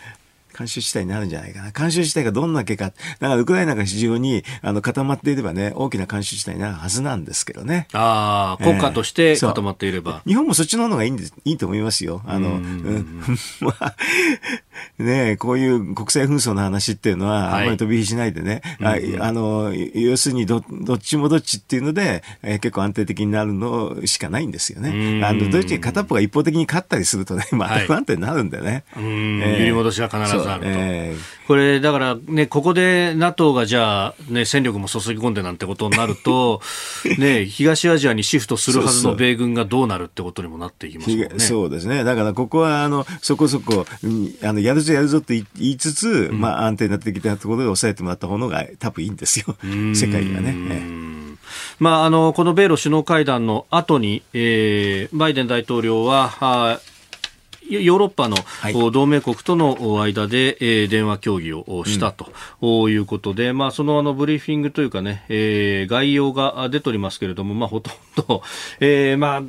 [0.61, 1.71] 干渉地帯になるんじゃないかな。
[1.71, 2.85] 干渉地帯がどんだけか。
[2.85, 7.87] だからウクライナが非常にあの固まっていればね、大きな干渉地帯になるはずなんですけどね。
[7.93, 10.21] ああ、国家として固まっていれば。
[10.25, 12.21] 日本もそっちの方がいいんです、いいと思いますよ。
[12.25, 13.21] あの、うん、
[13.61, 13.95] まあ、
[14.99, 25.19] ねえこういう国際紛争の話っていうのは、はいあんまり飛び火しないでね、ああの、要するにど、どっちもどっちっていうので、えー結構安定的になるのしかないんですようね。
[25.19, 28.83] んあの、どっちか片っぽが一方的に勝ったりするとね、まはいた不安定になるんだよね。
[28.95, 29.01] うー
[29.39, 31.15] んええ揺り戻しは必ずあるとえ
[31.47, 36.61] これ、だからね、ここで NATO がじゃあ、ね、戦力も注ぎ込んでなんてことになると、
[37.17, 41.29] ね、東アジアにシフトするはずの米軍がどうなるってことにもなっていきますね。
[41.33, 42.03] ひそうですね。
[42.03, 49.55] だからここは、あの、そこそこ、うんあの、やるぞやるぞって言いつつ、まあ安定になってきたところで抑えてもらった方のが多分いいんですよ。
[49.93, 50.55] 世界にはね。
[50.69, 51.01] ええ
[51.79, 56.79] まあ、あのこの米ロ首脳会談の後に、えーバイデン大統領は、あ
[57.69, 58.35] ヨヨーロッパの、
[58.91, 67.93] 同盟国との間で、えー電話協議をしたと、おいうことで、まあ、そのあのブリーフィングというかね、えー概要が出ておりますけれども、まあ、ほとん
[68.27, 68.41] ど、
[68.79, 69.43] えーまあ、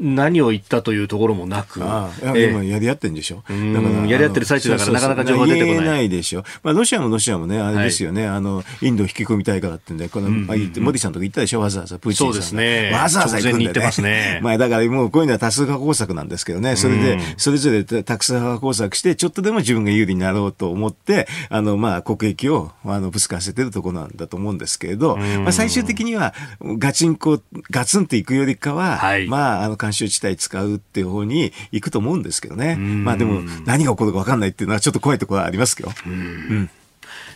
[0.00, 1.82] 何を言ったというところもなく。
[1.82, 3.36] ああ今やり合ってんでしょ？
[3.36, 3.42] だ
[3.82, 5.74] からやり合ってる最中だからなかなか情報出てこない。
[5.74, 6.44] 言えないでしょ。
[6.62, 12.32] まあロシアもロシアもね、あれですよね、はい、あの、インドを引き込みたいからってんで、この、うんうん、モディさんとか言ったでしょ、わざわざ、プーチンさん。
[12.32, 12.90] そうですね。
[12.92, 13.80] わざわざ行くんで、ね。
[13.80, 14.40] ますね。
[14.42, 32.76] まあだからもうこういうのは多数派工作なんですけどね、それで、それぞれ多数派工作して、ちょっとでも自分が有利になろうと思って、あの、まあ国益を、あの、ぶつかせてるところなんだと思うんですけれど、まあ最終的には、ガチンコ、ガツンと行くよりかは、はい、まあ、あの、干渉地帯使うっていう方に行くと思うんですけどね。
[32.76, 35.90] まあでも、何が起こるか分かんないっていうのはちょっと怖いところはありますけど。
[36.06, 36.70] うん。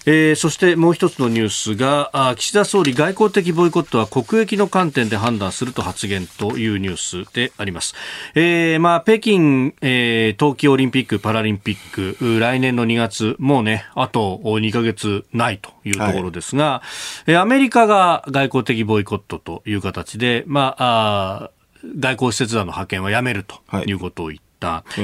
[0.07, 7.95] えー、そしてもう一つのニュースがあ岸田総理外交的ボイコットは国益の観点で判断すると発言というニュースであります、
[8.35, 16.83] えーまあ、北京、えー、冬季オリンピック・パラリンピック来年の2月もうねあと2ヶ月ないというところですが、
[17.27, 21.51] はい、アメリカが外交的ボイコットという形で、まあ、あ
[21.85, 24.49] 外交使節団の派遣はやめるということを言って、はい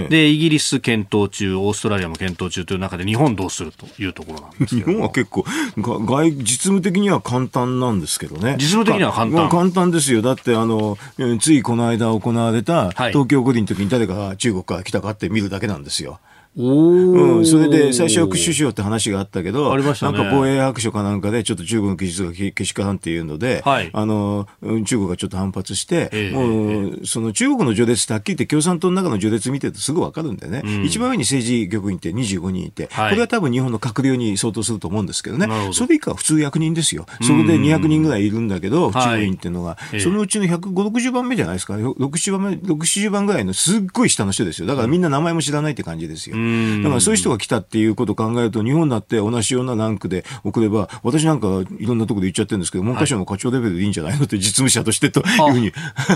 [0.09, 5.45] で、イギリス検討中、オーストラリアも検討中という中で、日本どうするというところなんです 日本は結構、
[5.77, 8.57] 外、実務的には簡単なんですけどね。
[8.59, 10.22] 実務的には簡単簡単ですよ。
[10.22, 10.99] だって、あの、
[11.41, 16.18] ついこの間行われた、東京五輪の時に誰が中国から来たかって見るだけなんですよ。
[16.57, 35.72] うん、それで最初は首相って話があったけど、ね、なんか防衛白書かなんかで、ちょっと中国の技術がけしからんっていうので、はい、あの、中国がちょっと反発して、えー、もう、その中国の序列ってはっきり言って共産党の中の序列見てるとすぐわかるんだよね、うん、一番上に政治局員って25人いて、はい、これは多分日本の閣僚に相当すると思うんですけどね、ど。
[35.72, 37.07] それ以下は普通役人ですよ。
[37.22, 44.66] それで200人ぐらいいるんだけど、中国員っていうのが、はい、そのうちの150、60番目じゃないですか、6、70番目、6、70番ぐらいのすっごい下の人ですよ。
[44.66, 46.36] だからみんな名前も知らないって感じですよ。
[46.82, 51.47] だからそういう人が来たっていうことを考えると、日本だって同じようなランクで送れば、私なんか
[51.78, 54.24] いろんなところで言っちゃってるんですけど、文科省の課長レベルでいいんじゃないの？
[54.24, 55.72] って実務者としてというふうに。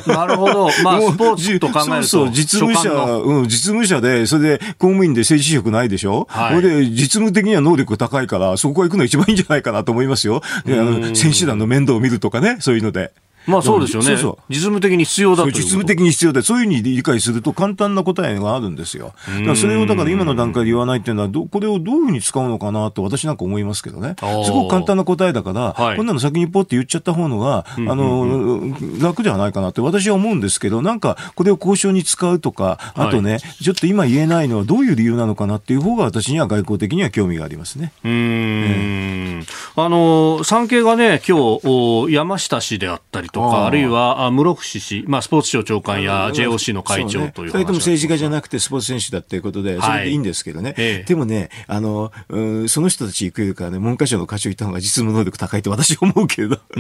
[0.06, 0.68] なるほど。
[0.84, 2.08] まあ、スポーツと考えると。
[2.08, 6.26] そ うそう、実務者、うん、実務者で、それで公務員で政治職ないでしょ？
[6.30, 6.56] はい。
[6.56, 10.42] それで、実務的には能力が高いから、そこは行くのが一番いいんじゃないかなと思いますよ。
[10.64, 13.12] で、あの、選手団の面倒を見るとかね、そういうので。
[13.48, 14.08] まあそうですよね。
[14.08, 19.14] そうそう実務的に必要だと実務的に必要で、そういうふうに理解すると簡単な答えがあるんですよ。
[19.26, 24.16] だからそれをだから今の段階で言わないっていうのは、どこれをどういうふうに使うのかなと私なんか思いますけどね。
[24.44, 28.60] すごく簡単な答えだから、はい、こんなの先にポって言っちゃった方のが、あの、
[29.00, 37.92] 楽ではないかなって私は思うんですけど、なんかこれを交渉に使うとか、あとね、はい、ちょっと今言えないのはどういう理由なのかなっていう方が私には外交的には興味がありますね。
[38.04, 39.44] うん。
[39.76, 56.78] あの、産経がね、今日、山下氏であったりとか、あるいは、あ室伏氏、まあ、スポーツ庁長官や JOC の会長という、ね、2人とも政治家じゃなくてスポーツ選手だということで、それでいいんですけどね、はい、でもねあの、うん、その人たち行くよりかね、文科省の課長行った方が実務能力高いと私は思うけれど、い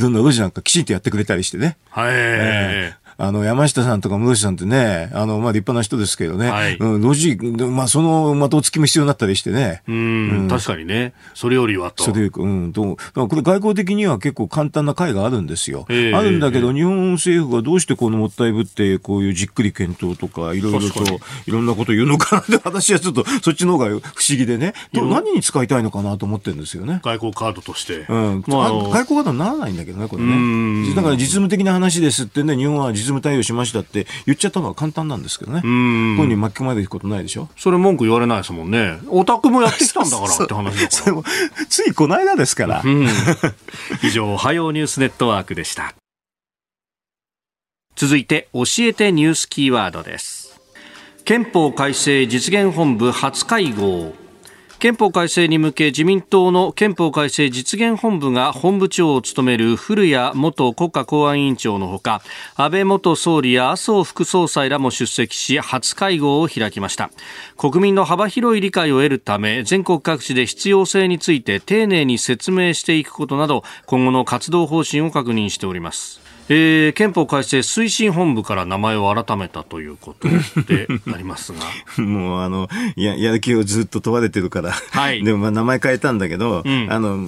[0.00, 1.76] ろんな路地なんかきちんとやってくれたりしてね。
[1.90, 9.82] はい、えーあの、山下さんとか室伏さんってね、あの、まあ、立派な人ですけどね、はい、うん、路地、まあ、その的をつきも必要になったりしてね。
[9.88, 11.14] うんうん、確かにね。
[11.34, 12.04] それよりはと。
[12.04, 15.86] それより、うん、と、これ外交的には結構簡単な会があるんですよ。
[15.88, 21.02] えー、あるんだけど、日本政府がどうしてこのもったいぶって、こういうじっくり検討とか、いろいろと、
[21.46, 27.00] いろんなこと言うのかなって、私はちょっと、 そっちの方が不思議でね、何に使いたいのかなと思ってるんですよね。
[27.02, 28.04] 外交カードとして。
[28.08, 28.44] うん。
[28.46, 30.94] まあ、外交カードにならないんだけどね、これね。
[30.94, 35.60] だから実務的な話ですってね、日本は実務対応しましたって言っちゃったのは簡単なんですけどね。
[35.62, 37.48] 本人巻き込まれることないでしょ？
[37.56, 38.98] それ文句言われないですもんね。
[39.08, 41.22] オタクもやってきたんだから って話だから。
[41.68, 42.82] ついこの間ですから。
[42.84, 43.08] うん、
[44.02, 45.94] 以上、おはようニュースネットワークでした。
[47.96, 50.60] 続いて、教えてニュースキーワードです。
[51.24, 54.14] 憲法改正実現本部初会合。
[54.78, 62.20] 憲法改正に向け自民党の憲法改正実現本部が本部長を務める古谷元国家公安委員長のほか
[62.56, 67.10] 安倍元総理や麻生副総裁らも出席し初会合を開きました。
[67.56, 76.25] 国民の幅広い理解を得るため全国各地で必要性について丁寧に説明していくことなど今後の活動方針を確認しております。
[76.48, 80.28] えー、憲法改正推進本部から名前を改めたということ
[80.62, 81.58] でありますが。
[82.02, 87.26] もうあのややる気をずっと問われてるから、はい、でもまあ名前変えたんだけど、うん、あの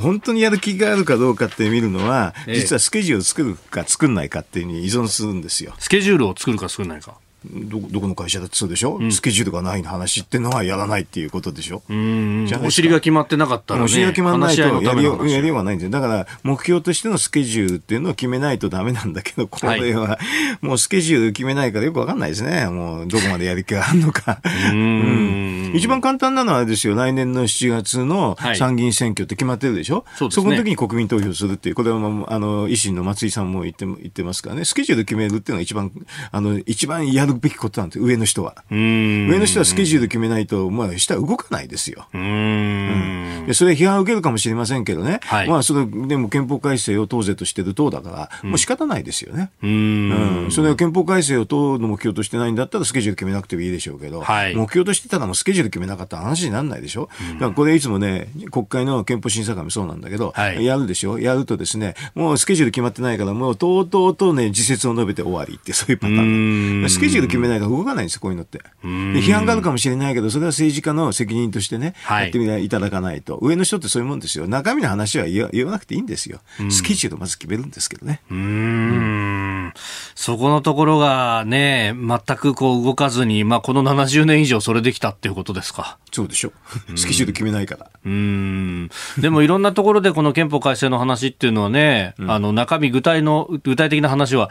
[0.00, 5.74] 本当にやる気があるかどうかって見るのは、実はスケジュールを作るか作んないかっていうに依存するんですよ。
[5.78, 7.14] スケジュールを作るか作んないか
[7.44, 11.82] ど、どこの会社だってそうでしょ、うん、スケジュールがない話ってのはやらないっていうことでしょ？
[11.88, 15.90] うんお尻が決まってなかったら、ね、お尻が決まらないとやりようやりようがないんですよ。
[15.90, 20.18] だから、目標としてのスケジュールっていうのを決めないとダメなんだけど、これは、
[20.60, 22.66] もうスケジュール決めないからよくわかんないですね。
[22.66, 24.40] もう、どこまでやる気があるのか。
[24.72, 32.00] うん、一番簡単なのはですよ、来年の7月の参議院選挙って決まってるでしょ、はい、そこの時に国民投票するっていう、これは、あ
[32.38, 35.90] の、維新の松井さんも言って言ってますからね、スケジュール決めるっていうのが一番、
[36.30, 38.56] あの、一番やるべきことなんです上の人は。
[38.70, 42.06] 上の人はスケジュール決めないと、まあ、下動かないですよ。
[42.12, 45.20] うん、でそれ批判を受けるかもしれませんけどね。
[45.24, 49.50] はい、まあ、それ、でも憲法改正を党是としてる党だから、もう仕方ないですよね。
[49.62, 50.48] うん。
[50.50, 57.08] それは憲法改正を党の目標としてないんだったらスケジュール決めなくてもいいでしょうけど、はい、目標としてたらもうスケジュール決めなかったら話にならないでしょ。
[57.34, 61.18] だからこれいつもね、国会の憲法審査会もそうなんだけど、はい、やるでしょ？
[61.18, 66.90] やるとですね、もうスケジュール決まってないから、もうとうとうとね、自説を述べて終わりってそういうパターン。
[66.90, 68.58] スケジュール決めないと動かないんですよ、こういうのって。
[68.58, 68.88] で
[69.20, 73.36] 批判があるかもしれないけど、それは政治家の責任としてね、はい、やってみいただかないと。
[73.36, 74.46] 上の人ってそういうもんですよ。
[74.46, 76.40] 中身の話は言わなくていいんですよ。
[76.70, 78.20] スケジュールまず決めるんですけどね。
[78.30, 79.72] うん。
[80.14, 85.98] そこのところがね、全くこう動かずに、まあこの70年以上それできたっていうことですか。
[86.12, 86.52] そうでしょ。
[86.94, 87.90] スケジュール決めないから。
[88.04, 88.90] うん。
[89.18, 94.50] でもいろんなところでこの憲法改正の話っていうのはね、うん、あの中身具体の、具体的な話は、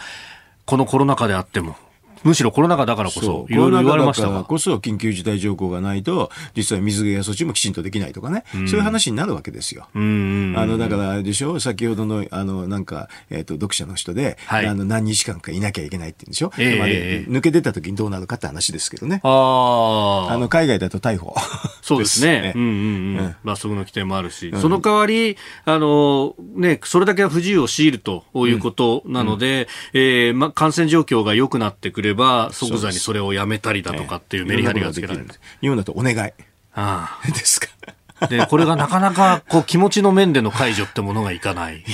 [0.66, 1.76] このコロナ禍であっても、
[2.24, 9.88] むしろコロナ禍だからこそ、いろいろ言われましたからこそ、緊急事態条項がないと、実は水際措置もきちんとできないとかね、うん、そういう話になるわけですよ。
[9.94, 19.22] あのだからあれでしょ、先ほどのあのなんか、えーと、読者の人で、はい、あの何日間かいなきゃいけないって言うんでしょ、えー、抜け出た時にどうなるかって話ですけどね。
[19.24, 21.36] ああの海外だと逮捕。
[21.82, 22.54] そうですね。
[22.56, 23.36] うんうんうん。
[23.44, 35.28] 罰則の規定もあるし、うん、その代わり、あの、ね、それだけは不自由を強いるということなので、うん、えー、ま、感染状況が良くなってくれば、即座にそれをやめたりだとかっていうメリハリがつけられる。
[35.62, 36.18] 日本だとお願い。
[36.74, 37.28] ああ。
[37.28, 37.68] ですか。
[38.30, 41.78] で、これがなかなか、こう、気持ちの面での解除ってものがいかない。
[41.78, 41.86] いや、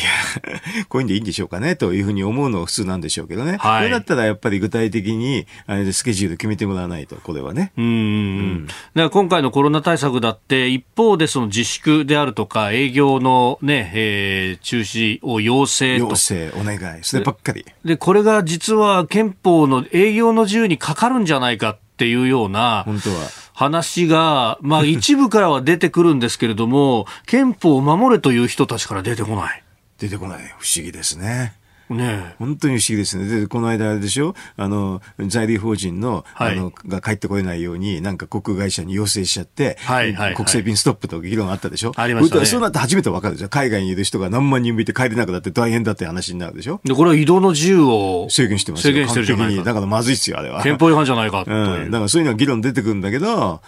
[0.90, 3.58] こういうんでいいんでしょうかね、というふうに思うのが普通なんでしょうけどね。
[3.60, 3.84] はい。
[3.84, 7.72] それだったらやっぱり具体的に、あれでスケジュール決めてもらわないと、これはね。
[7.78, 7.86] うん。
[7.86, 8.68] うん。
[8.68, 16.10] だから今回のコロナ対策だって、一方でその自粛であるとか、営業のね、えー、中止を要請と。
[16.10, 17.04] 要請、お願い。
[17.04, 17.66] そればっかり。
[17.86, 22.84] で、これが実は憲法の営業の自由にかかるんじゃないかっていうような。
[22.86, 23.16] 本当は。
[23.58, 29.64] 話が、まあ 一部からは出てくるんですけれども、憲法を守れという人たちから出てこない。
[29.98, 30.40] 出てこない。
[30.60, 31.56] 不思議ですね。
[31.90, 33.26] ね本当に不思議ですね。
[33.28, 34.36] で、この間あれでしょ？
[34.58, 41.94] あの、在留邦人の、はい、あの、が帰ってこれないように、なんか航空会社に要請しちゃって、はいはい、はい、国際便ストップと議論あったでしょ？
[41.96, 42.46] ありましたね。
[42.46, 46.82] そうなって初めてわかるでしょ海外にいる人が何万人もいて帰れなくなって大変だって話になるでしょ？
[46.84, 48.94] で、これは移動の自由を制限してますよ。
[48.94, 49.64] 制限してるじゃないか。
[49.64, 50.64] だからまずいっすよ、あれは。
[50.64, 51.92] 憲法違反じゃないかうん。
[51.92, 53.62] だからそういうのは議論出てくるんだけど、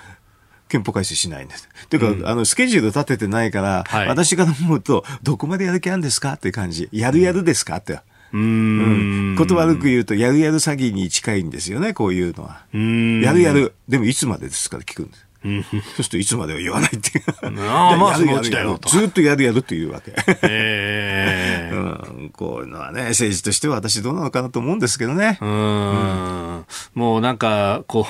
[0.68, 1.68] 憲法改正しないんです。
[1.90, 6.34] というか、うん、あの、スケジュール立ててないから、はい、私から思うと、どこまでやる気あるんですか？
[6.34, 6.90] って感じ。
[6.92, 7.78] やるやるですか？
[7.78, 8.02] って。
[8.34, 9.36] うん。
[9.36, 12.66] 言葉悪く言うと、やるやる詐欺に近いんですよね、こういうのは。
[12.74, 13.74] やるやる。
[13.88, 15.29] でも、いつまでですから聞くんです。
[15.42, 17.70] そうするといつまでは言わないっていう。
[17.70, 18.90] ああ、まあそのうちだよと。
[18.90, 20.14] ずっとやるやるっていうわけ。
[20.44, 21.80] ええー
[22.20, 25.38] うん、こういうのはね、政治としては私どうなのかなと思うんですけどね。
[25.42, 25.50] うん。
[25.50, 28.06] うんもうなんか、こ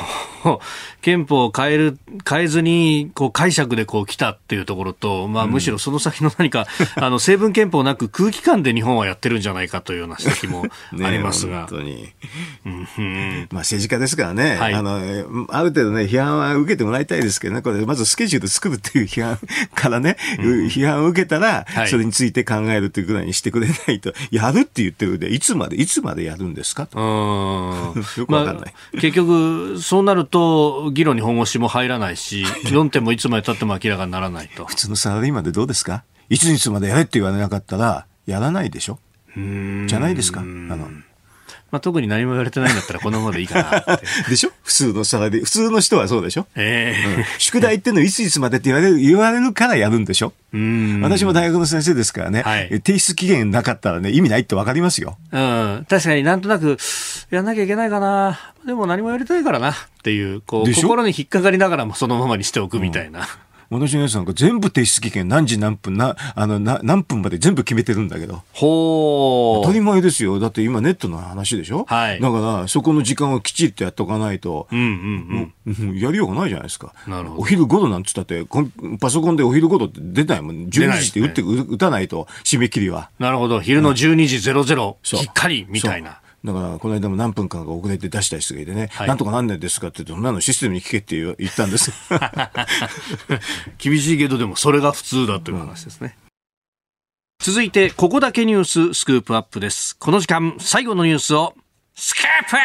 [0.45, 0.49] う、
[1.01, 6.67] 憲法を変える、変えずに、こう解釈でこう来たっていうところと、まあむしろその先の何か、
[6.97, 10.65] うん、あの、成分憲法なく空気感で日本はやってるんじゃないかというような指摘も
[11.05, 11.67] ありますが。
[11.69, 12.09] 本当に。
[12.65, 14.95] うん、まあ政治家ですからね、はい、あの、
[15.49, 19.37] ある程度ね、批判は受けてもらいたいいですけどね、これ、まずスケジュール作るっていう批判
[19.75, 26.97] からね、うん、批判を受けたら、それについて考えるっていうぐらいにしてくれないと、やるって言ってるで、いつまで、いつまでやるんですかと。
[28.17, 34.65] よくわかんない、まあ、結局、そうなると、議論に本腰も入らないし、 論点もいつまでたっても明らかにならないと。
[34.65, 36.03] 普通のサラリーマンでどうですか？
[36.29, 38.99] いついつまでやれって言われなかったら、やらないでしょ？
[39.35, 40.41] じゃないですか？
[40.41, 40.87] あの
[41.71, 43.99] まあ、特に何も言われてないんだったらこのままでいいかな
[44.29, 44.51] でしょ？
[44.63, 46.47] 普通のサラリー、普通の人はそうでしょ？
[46.55, 47.07] ええ。
[47.07, 50.33] ーうん、宿題ってのいついつまでって言われる、言われるからやるんでしょ？
[50.53, 51.01] うん。
[51.01, 55.17] 私も大学の先生ですからね、はい、提出期限なかったらね、意味ないってわかりますよ。
[55.31, 55.85] うん。
[55.89, 56.77] 確かになんとなく、
[57.29, 58.39] やんなきゃいけないかな。
[58.65, 59.71] でも何もやりたいからな。
[59.71, 63.19] っていう、こう、心に引っかかりながらもそのままにしておくみたいな。
[63.19, 63.25] うん
[63.69, 68.41] 私のやつなんか全部提出期限何時何分な、あの、な、何分まで全部決めてるんだけど。
[68.53, 69.63] ほー。
[69.63, 70.39] 当たり前ですよ。
[70.39, 71.85] だって今ネットの話でしょ？
[71.87, 72.19] はい。
[72.19, 75.99] だから、そこの時間をきちっとやっとかないと、うんうんうん。
[75.99, 76.93] やりようがないじゃないですか。
[77.07, 77.41] なるほど。
[77.41, 78.45] お昼ごろなんつったって、
[78.99, 80.65] パソコンでお昼ごろって出ないもん。
[80.67, 83.09] 12時って打って、ね、打たないと、締め切りは。
[83.19, 83.61] なるほど。
[83.61, 86.21] 昼の12時00、うん、きっかりみたいな。
[86.43, 91.91] だから、この間も何分間か遅れて出した人がいてね、はい、なんとか何年ですかって言うと、そんなのシステムに聞けって言ったんです。
[93.77, 96.17] 厳しいけど、でもそれが普通だという話ですね。
[97.41, 99.97] 続いて、ここだけニューススクープアップです。
[99.97, 101.55] この時間、最後のニュースを、
[101.95, 102.61] スクープアッ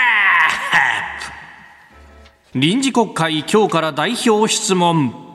[2.53, 5.34] プ臨時国会、今日から代表質問。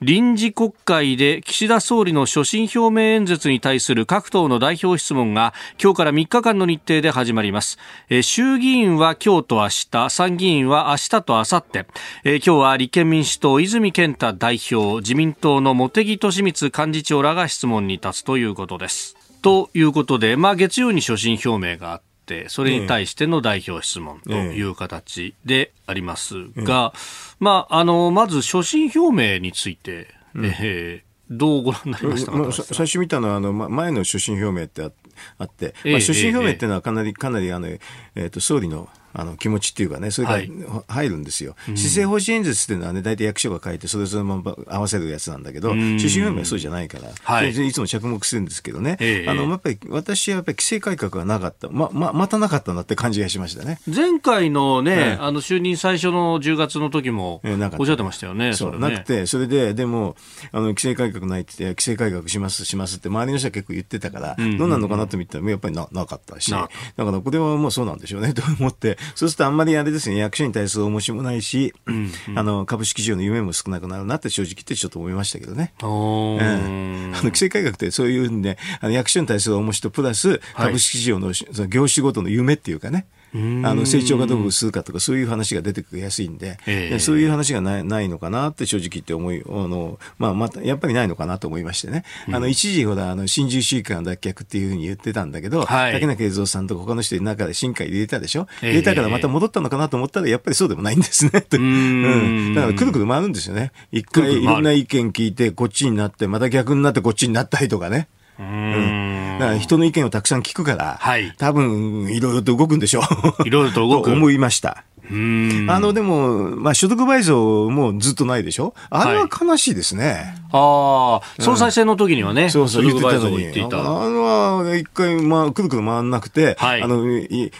[0.00, 7.78] 臨時国会で岸田総理の所信表明演説に対する各党の代表質問が今日から3日間の日程で始まります。
[8.22, 11.86] 衆議院は今日と明日参議院は明日と明後日。
[12.24, 19.16] 今日は立憲民主党泉健太代表自民党の茂木敏光幹事長らが質問に立つということです。
[19.42, 26.92] ということで、まあ、月曜に所信表明があって、それに対しての代表質問という形でありますが、
[27.40, 32.32] まあ、あの、まず所信表明について、うん、えー、どうご覧になりました？
[32.32, 38.88] か、まあ、最初見たのは、あの、前の所信表明ってあって、まあ、所信表明っていうのはかなり、かなり、あの、えっ、ー、と、総理の
[39.18, 40.38] あの気持ちっていうかね、それが
[40.86, 41.56] 入るんですよ。
[41.58, 53.80] はい、施政方針演説っていうのはね、大体役所が書いて、それぞれまま合わせるやつなんだけど、所信表明はそうじゃないから、はい、いつも着目するんですけどね、えー、あのやっぱり私はやっぱり規制改革がなかった、まままたなかったなって感じがしましたね。
[53.92, 57.40] 前回のね、あの就任最初の10月の時も
[57.78, 58.52] おっしゃってましたよね。
[58.52, 60.14] そう、ね、なくて、それで、でも
[60.52, 75.74] あの規制改革ないって言って、規制改革します、しますって、周りの人は結構言ってたから、どうなのかなと見たら、やっぱりななかったし、だからこれはもうそうなんでしょうねと思って、そうするとあんまりあれですね、役所に対する重しもないし、うんうん、あの株式市場の夢も少なくなるなって正直言ってちょっと思いましたけどね。
[75.82, 83.06] うん、あの規制改革ってそういうんで、あの役所に対する重しとプラス株式市場の,、その業種ごとの夢っていうかね。
[83.34, 101.30] あの成長がどうするかとかそういう話が出てくるやすいんで、えー、そういう話がないないのかなって正直言って思いあの、まあ、またやっぱりないのかなと思いましてね、うん、あの一時ほらあの新自由主義から脱却っていうふうに言ってたんだけど、はい、竹中栄三さんと他の人の中で新会入れたでしょ、えー、入れたからまた戻ったのかなと思ったらやっぱりそうでもないんですね。
[101.52, 103.72] うん、だからくるくる回るんですよね。
[103.92, 108.08] 一回いろんな意見聞いてこっちになってまた逆になってこっちになったりとかね。
[108.38, 113.00] うん、だから人の意見をたくさん聞くから、はい、多分いろいろと動くんでしょ
[113.40, 113.46] う。
[113.46, 114.10] いろいろと動く。
[114.10, 114.84] と思いました。
[115.10, 118.74] あの、でも、まあ、所得倍増もずっとないでしょ？
[118.90, 120.04] あれは悲しいですね。
[120.06, 120.14] はい、
[120.52, 123.48] ああ、総裁選の時にはね、うん、そうそう、言ってたのに。
[123.48, 127.02] あのは、一回、まあ、くるくる回んなくて、はい、あの、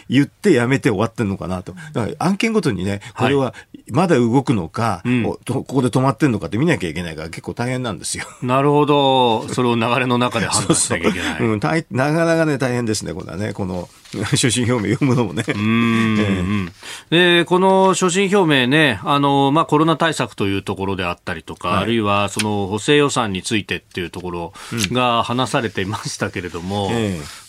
[0.09, 1.73] 言ってやめて終わってんのかなと。
[1.93, 3.53] だから案件ごとにね、これは、
[3.91, 8.25] まだ動くのか、はい、ここで止まってんのかって見なきゃいけないから結構大変なんですよ。
[8.43, 9.47] なるほど。
[9.49, 11.27] それを流れの中で判断しなきゃいけない。
[11.29, 13.89] そうそううん、なかなかね、大変ですね、これはね、この、
[14.35, 15.43] 所信表明読むのもね。
[15.47, 16.71] うん、
[17.09, 24.53] で、この所信表明ね、あの、まあ、コロナ対策というところであったりとか、はい、あるいはその補正予算についてっていうところ
[24.91, 26.93] が話されていましたけれども、うん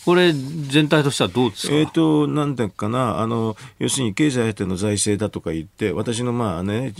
[0.05, 3.19] これ、全体としてはどうですか、えーと、なんだかな。
[3.19, 6.93] あの、要するに経済当ての財政だとか言って、私のまあ、ね、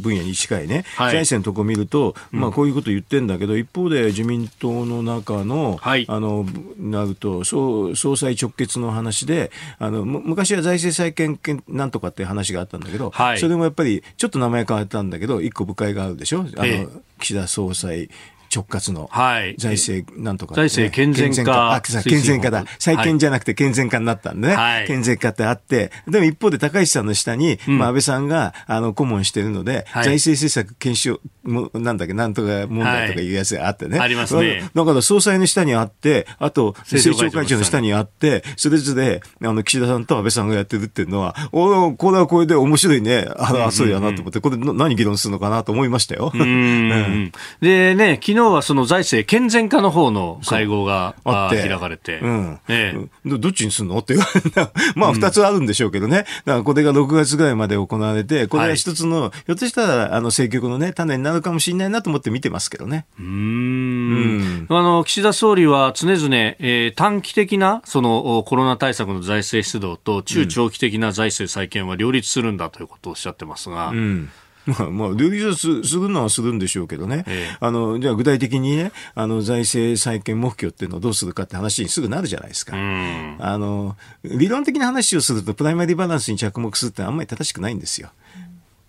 [0.00, 6.46] 分野に近いね、はい、財政のとこ見ると、まあ、こういうこと言ってるんだけど、一方で自民党の中の、はい、あの
[6.78, 16.40] なると総、総裁直結の話で、あの昔は財政再建なんとかって話があったんだけど、はい、それもやっぱりちょっと名前変わったんだけど、一個部会があるでしょ？
[16.40, 18.10] あの、えー岸田総裁
[18.54, 19.10] 直轄の
[19.58, 22.64] 財政なんとか、ね、財政健全化健全化だ。
[22.78, 25.90] 再建じゃなくて健全化になったんでね、はい、健全化ってあって。
[26.06, 33.26] でも一方で高市さんの下に、うん、まあ、安倍さんがあの顧問してるので、はい、財政政策検証もなんだっけなんとか問題とかい。
[33.28, 34.70] うやつがあってね、はい、ありますね。
[34.72, 37.96] だから総裁の下にあってあと政調会長の下に。
[37.96, 43.28] あってそれぞれあの岸田さんと安倍さんがやってるっていうのはおこれはこれで面白いね。
[43.36, 46.30] ああそうやなと思って、これ何議論するのかなと思いましたよ。
[46.34, 51.66] うん、 でね昨日はその財政健全化の方の会合があって。
[51.68, 52.58] 開かれて、うん。
[52.68, 53.98] ええ、どっちにすんの？
[53.98, 54.70] って言われた。
[54.94, 56.18] まあ、二つあるんでしょうけどね。
[56.18, 63.06] だからこれが6月ぐらいまで行われて、これは一つの、はい、ひょっとしたら、あの、政局のね、種になるかもしれないなと思って見てますけどね。
[63.18, 63.26] うん。
[63.26, 64.76] うん。
[64.76, 74.30] あの、岸田総理は常々、えー、短期的な、その、コロナ対策の財政出動と中長期的な財政再建は両立するんだということをおっしゃってますが、うん
[74.66, 82.76] まあ、まあ、両立すするのはするんでしょうけどね、ええ、あのじゃあ具体的にね、あの財政再建目標っていうのをどうするかって話にすぐなるじゃないですか。
[82.76, 88.10] あの理論的な話をすると、プライマリーバランスに着目するってあんまり正しくないんですよ。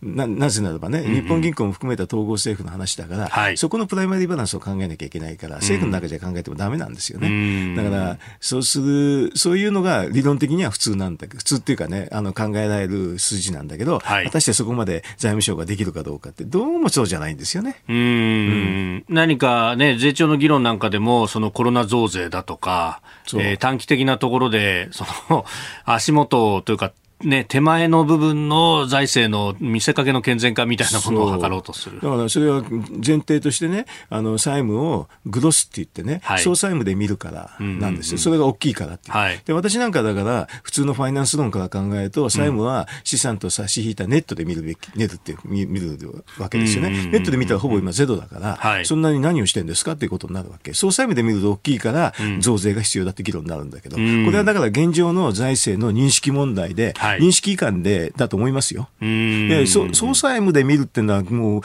[0.02, 7.76] ななぜならばね、日本銀行も含めた統合政府の話だから、はい、そこのプライマリーバランスを考えなきゃいけないから、政府の中じゃ考えてもだめなんですよね。
[7.76, 17.82] だから、そうする、そういうのが理論的には普通なんだけど、普通っていうかね、あの考えられる数字なんだけど、はい、果たしてそこまで財務省ができるかどうかって、どうもそうじゃないんですよね。
[17.90, 23.02] うん、何かね、税調の議論なんかでも、そのコロナ増税だとか、
[23.34, 25.44] えー、短期的なところで、その
[25.86, 26.92] 足元というか、
[27.24, 32.00] ね、手前の部分の財政の見せかけの健全化みたいなものを図ろうとする。
[32.00, 38.20] だからそれは前提としてね、あの債務をグロスって言ってね、はい、総債務で見るからなんですよ。
[38.20, 39.54] それが大きいからってはい、で。
[39.54, 45.98] 私なんかだから、普通のファイナンス論から考えると、債務は資産と差し引いたネットで見るべき、ネットって見見る
[46.38, 46.90] わけですよね。
[46.90, 50.76] ネットで見たらほぼ今ゼロだから、はい、そんなに何をしてるんですかっていうことになるわけ。
[50.76, 58.90] 総債務で見ると大きいから、増税が必要だって議論になるんだけど、これはだから現状の財政の認識問題で、認識違反でだと思いますよ。
[59.00, 61.62] で総裁務で見るっていうのはもう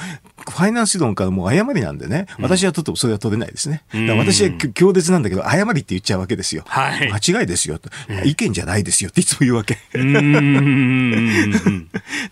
[0.51, 3.85] ファイナンス論からもう誤りなんでね、私はちょっとそれは取れないですね。
[4.17, 6.65] 私は強烈なんだけど、誤りって言っちゃうわけですよ。
[6.67, 7.91] はい、間違いですよと。
[8.25, 9.79] 意見じゃないですよっていつも言うわけ。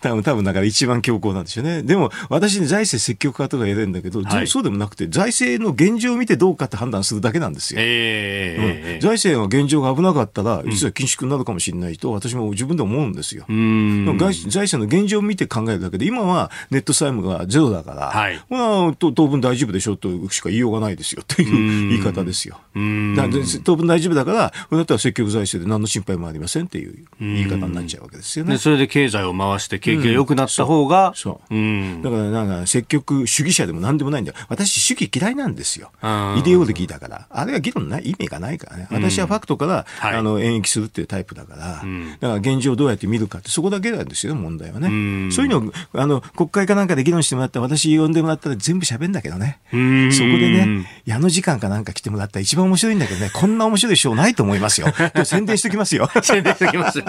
[0.01, 1.83] 多分、多分だから一番強硬なんですよね。
[1.83, 7.79] でも、私に財政積極化とか言えるんだけど、はい、そうでもなくて、財政の現状を見てどうかって判断するだけなんですよ。
[7.81, 13.45] えーうん、財政の現状が危なかったら、実は緊縮になるかもしれないと、私も自分で思うんですよ。
[13.47, 22.59] 財政の現状を見て考えるだけで、今はネット債務がゼロだから、はい、まあ、当分大丈夫でしょとしか言いようがないですよという言い方ですよ。
[23.63, 28.57] 当分大丈夫だから、これだったら積極財政で何の心配もありませんっていう言い方になっちゃうわけですよね。
[28.57, 31.55] それで経済を回して景気が良くなった方が、うん、そう。
[31.55, 34.37] うだからなんか積極主義者でも何でもないんだよ。
[34.49, 35.91] 私主義嫌いなんですよ。
[36.37, 37.27] イデオロギーだから。
[37.29, 38.87] あれは議論ない意味がないからね。
[38.91, 41.83] 私はファクトから、はい、あの演繹するっていうタイプだから、だか
[42.21, 45.31] ら現状をどうやって見るかってそこだけなんですよ、問題はね。
[45.31, 49.59] そういうのをあの国会かなんかで議論してもらったら私呼んでもらったら全部喋んだけどね。
[49.71, 54.87] そこでね、矢の時間かなんか来てもらったら一番面白いんだけどね、こんな面白いショーないと思いますよ。
[55.25, 56.09] 宣伝しておきますよ。
[56.21, 57.05] 宣伝しておきますよ。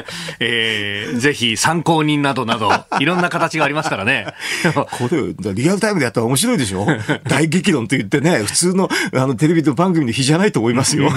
[0.40, 2.70] えー、ぜひ参考人などなど、
[3.00, 4.26] いろんな形がありますからね。
[4.74, 6.86] これ、リアルタイムでやったら面白いでしょ？
[7.24, 11.10] 大激論と言ってね、普通のあのテレビの番組の日じゃないと思いますよ。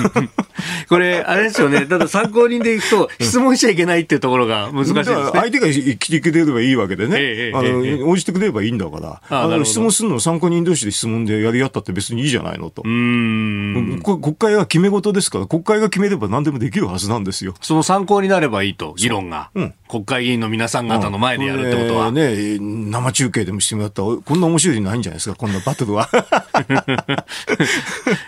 [0.87, 1.85] これ、あれですよね。
[1.85, 5.17] ただ参考人でいくと、質問しちゃいけないっていうところが難しいですね。
[5.33, 7.15] 相手が来てくれればいいわけでね。
[7.19, 9.21] ええ、あの、応じてくれればいいんだから。
[9.29, 12.81] あの質問するの参考人同士で質問でやり合ったって別にいいじゃないのと。
[12.83, 17.53] うん国会は決め事ですから、国会が決めれば何でもできるはずなんですよ。
[17.61, 19.51] その参考になればいいと、議論が。
[19.53, 22.11] うん、国会議員の皆さん方の前でやるってことは。
[22.11, 26.09] ね、生中継でもしてもらったら、こんな面白いないんじゃないですか、こんなバトルは。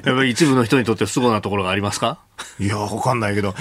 [0.05, 2.19] やっぱり一部の人にとって不都合なところがありますか？
[2.59, 3.53] いや、わかんないけど、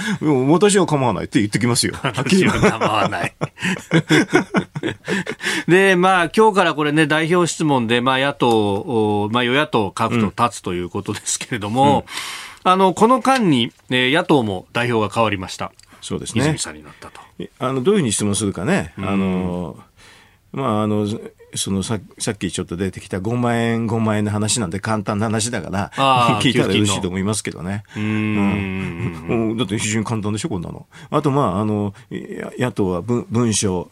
[0.49, 1.93] 私は構わないって言ってきますよ。
[2.15, 3.33] 私は構わない。
[5.67, 12.05] で、まあ、今日からこれね、代表質問で、まあ、野党、まあ、与野党各党立つということですけれども、
[12.65, 15.71] うん、あの、この間に、えー、野党も代表が変わりました。
[16.01, 16.43] そうですね。
[16.43, 17.21] 泉さんになったと。
[17.59, 18.93] あの、どういうふうに質問するかね。
[18.97, 19.77] あの、
[20.51, 21.07] まあ、あの、
[21.55, 25.91] そのささっきちょっと出てきた5万円、5万円の話なんて簡単な話だから、
[26.41, 27.83] 聞いたらよろしいと思いますけどね。
[27.95, 30.85] うん、うん、だって非常に簡単でしょ、こんなの。
[31.09, 31.93] あと、まあ、あの、
[32.59, 33.89] 野党は文文書、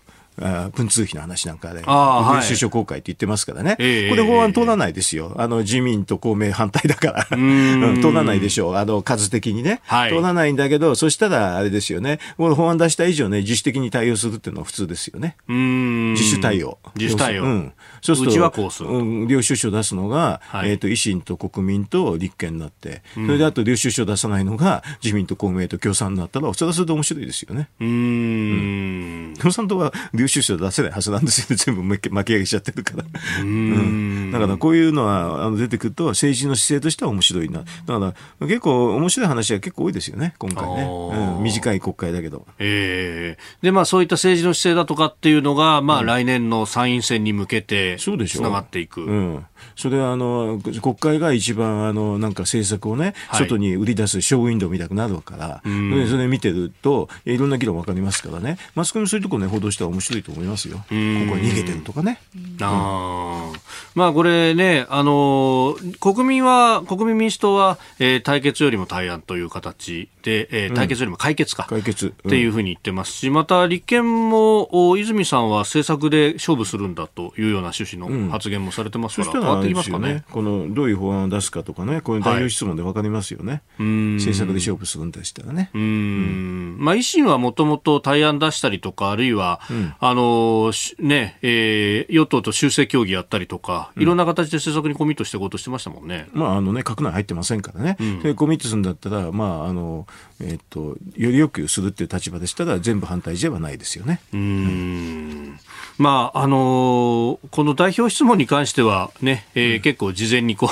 [0.73, 5.33] 文通費の話なんかで、はい、首相公開って言ってますからね、えー、これ法案通らないですよ。
[5.37, 7.25] あの、自民と公明反対だから。
[7.25, 8.75] 通らないでしょう。
[8.75, 9.81] あの、数的にね。
[9.85, 12.19] はい、通らないんだけど、そしたら、あれですよね。
[12.37, 15.35] この法案出した以上ね、自主的に対応するっていうのは普通ですよね。
[15.47, 16.79] 自主対応。
[16.95, 17.43] 自主対応。
[17.43, 17.73] うん。
[18.01, 18.89] そうすると、うちはこうする。
[18.89, 27.69] うん、領収書出すのが、はい、えっ、ー、と、維新と国民と立憲になって、それであと領収書出さないのが、自民と公明と共産になったら、それはそれで面白いですよね。
[27.79, 29.33] うん。
[29.39, 31.55] 共産党は領収書出せないはずなんですよね。
[31.59, 33.03] 全部巻き上げちゃってるから。
[33.41, 34.31] うん。
[34.31, 37.59] だからこういうのはあの出てくると政治の姿勢としては面白いな。
[37.85, 40.83] だから結構面白い話が結構多いですよね、今回ね。
[40.83, 42.45] うん、短い国会だけど。
[42.59, 48.09] ええー、で、まあそういった政治の姿勢だとかっていうのが、まあ来年の参院選に向けて、つ
[48.41, 49.01] ながっていく。
[49.01, 49.45] うん。
[49.75, 60.77] それはあの国会が一番あのなんか政策をね、はい、外に売り出すショーウィンドウみたくなるから、それ見てるといろんな議論分かりますからねマスコミそういうところね報道したら面白いと思いますよ。
[60.77, 60.97] ここは
[61.37, 62.19] 逃げてるとかね。
[62.61, 63.51] あ
[63.95, 80.23] まあこれね、あの国民は、国民民主党は、えー、対決よりも対案という形で、えー、対決よりも解決か、解決、っていうふうに言ってますし、また立憲も、泉さんは政策で勝負するんだというような趣旨の発言もされてますから、変わってきますかね。
[80.31, 83.61] この、どういう法案を出すかとかね、こういう代表質問で分かりますよね。
[83.77, 85.71] はい、政策で勝負するんでしたらね。
[85.73, 86.77] うん。
[86.79, 96.27] まあ、維新はもともと対案出したりとか、あるいは、うん、あの、ね、えー、与党と修正協議やったりとか、いろんな形で政策にコミットしていこうとしてましたもんね。
[96.33, 97.97] まあ、あのね、閣内入ってませんからね。
[97.99, 100.07] うん、でコミットするんだったら、まあ、あの、
[100.41, 104.19] えっ、と、よりよくするっていう立場でしたら、全部反対ではないですよね。
[104.33, 105.59] うん。
[105.99, 110.69] まあ、あのー、この代表質問に関してはね、えー、うん、結構事前にこ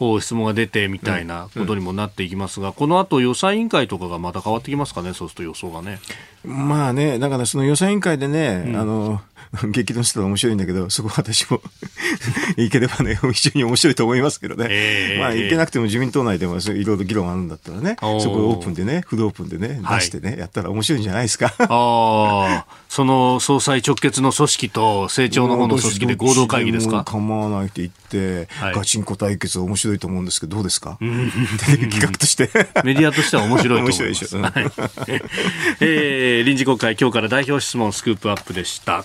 [0.00, 6.00] う、 質問が出てみたいなことにもなっていきますが、うん、この後予算委員会とかがまた変わってきますかね、そうすると予想がね。
[6.44, 9.20] まあね、だからその予算委員会でね、うん、あの、
[9.70, 11.60] 激怒してたら面白いんだけど、そこは私も
[12.56, 14.66] いければね、非常に面白いと思いますけどね。
[14.70, 21.52] えー、まあ、いけなくても自民党内でもいろいろ議論あるんだったらね、そこをオープンでね、フルオープンでね、出してね、はい、やったら面白いんじゃないですか。
[21.58, 27.04] ああ、その総裁直結の組織と政調の方の組織で合同会議ですか？
[27.04, 27.90] 構わないって言っ
[28.46, 31.06] て、はい、ガチンコ対決面白いと思うんですけど、どうですか、テ
[31.72, 32.50] レビ企画として。
[32.84, 34.02] メディアとしては面白いと思います。
[34.02, 34.40] 面白いでしょ。
[34.40, 35.22] はい、
[35.80, 39.04] えー、臨時国会、今日から代表質問スクープアップでした。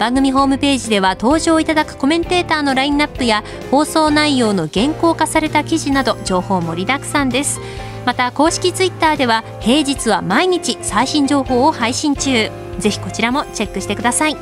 [0.00, 7.60] 番組ホームページでは登場いただくコメンテーターのラインナップや放送内容の原稿化された記事など情報盛りだくさんです。
[8.06, 12.50] また公式ツイッターでは平日は毎日最新情報を配信中。
[12.78, 14.38] ぜひこちらもチェックしてください。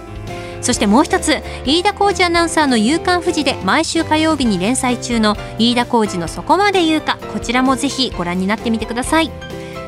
[0.60, 9.30] そしてもう一つ飯田浩二アナウンサーの「夕刊富士」で毎週火曜日に連載中の飯田浩二の「そこまで言うか」こちらもぜひご覧になってみてください。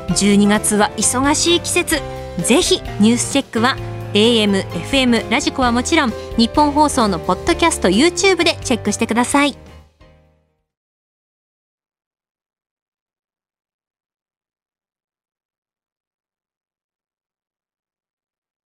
[0.08, 2.02] 12月は忙しい季節。
[2.42, 3.76] ぜひニュースチェックは
[4.14, 9.69] AM、FM、ラジコはもちろん日本放送のポッドキャスト YouTube でチェックしてください。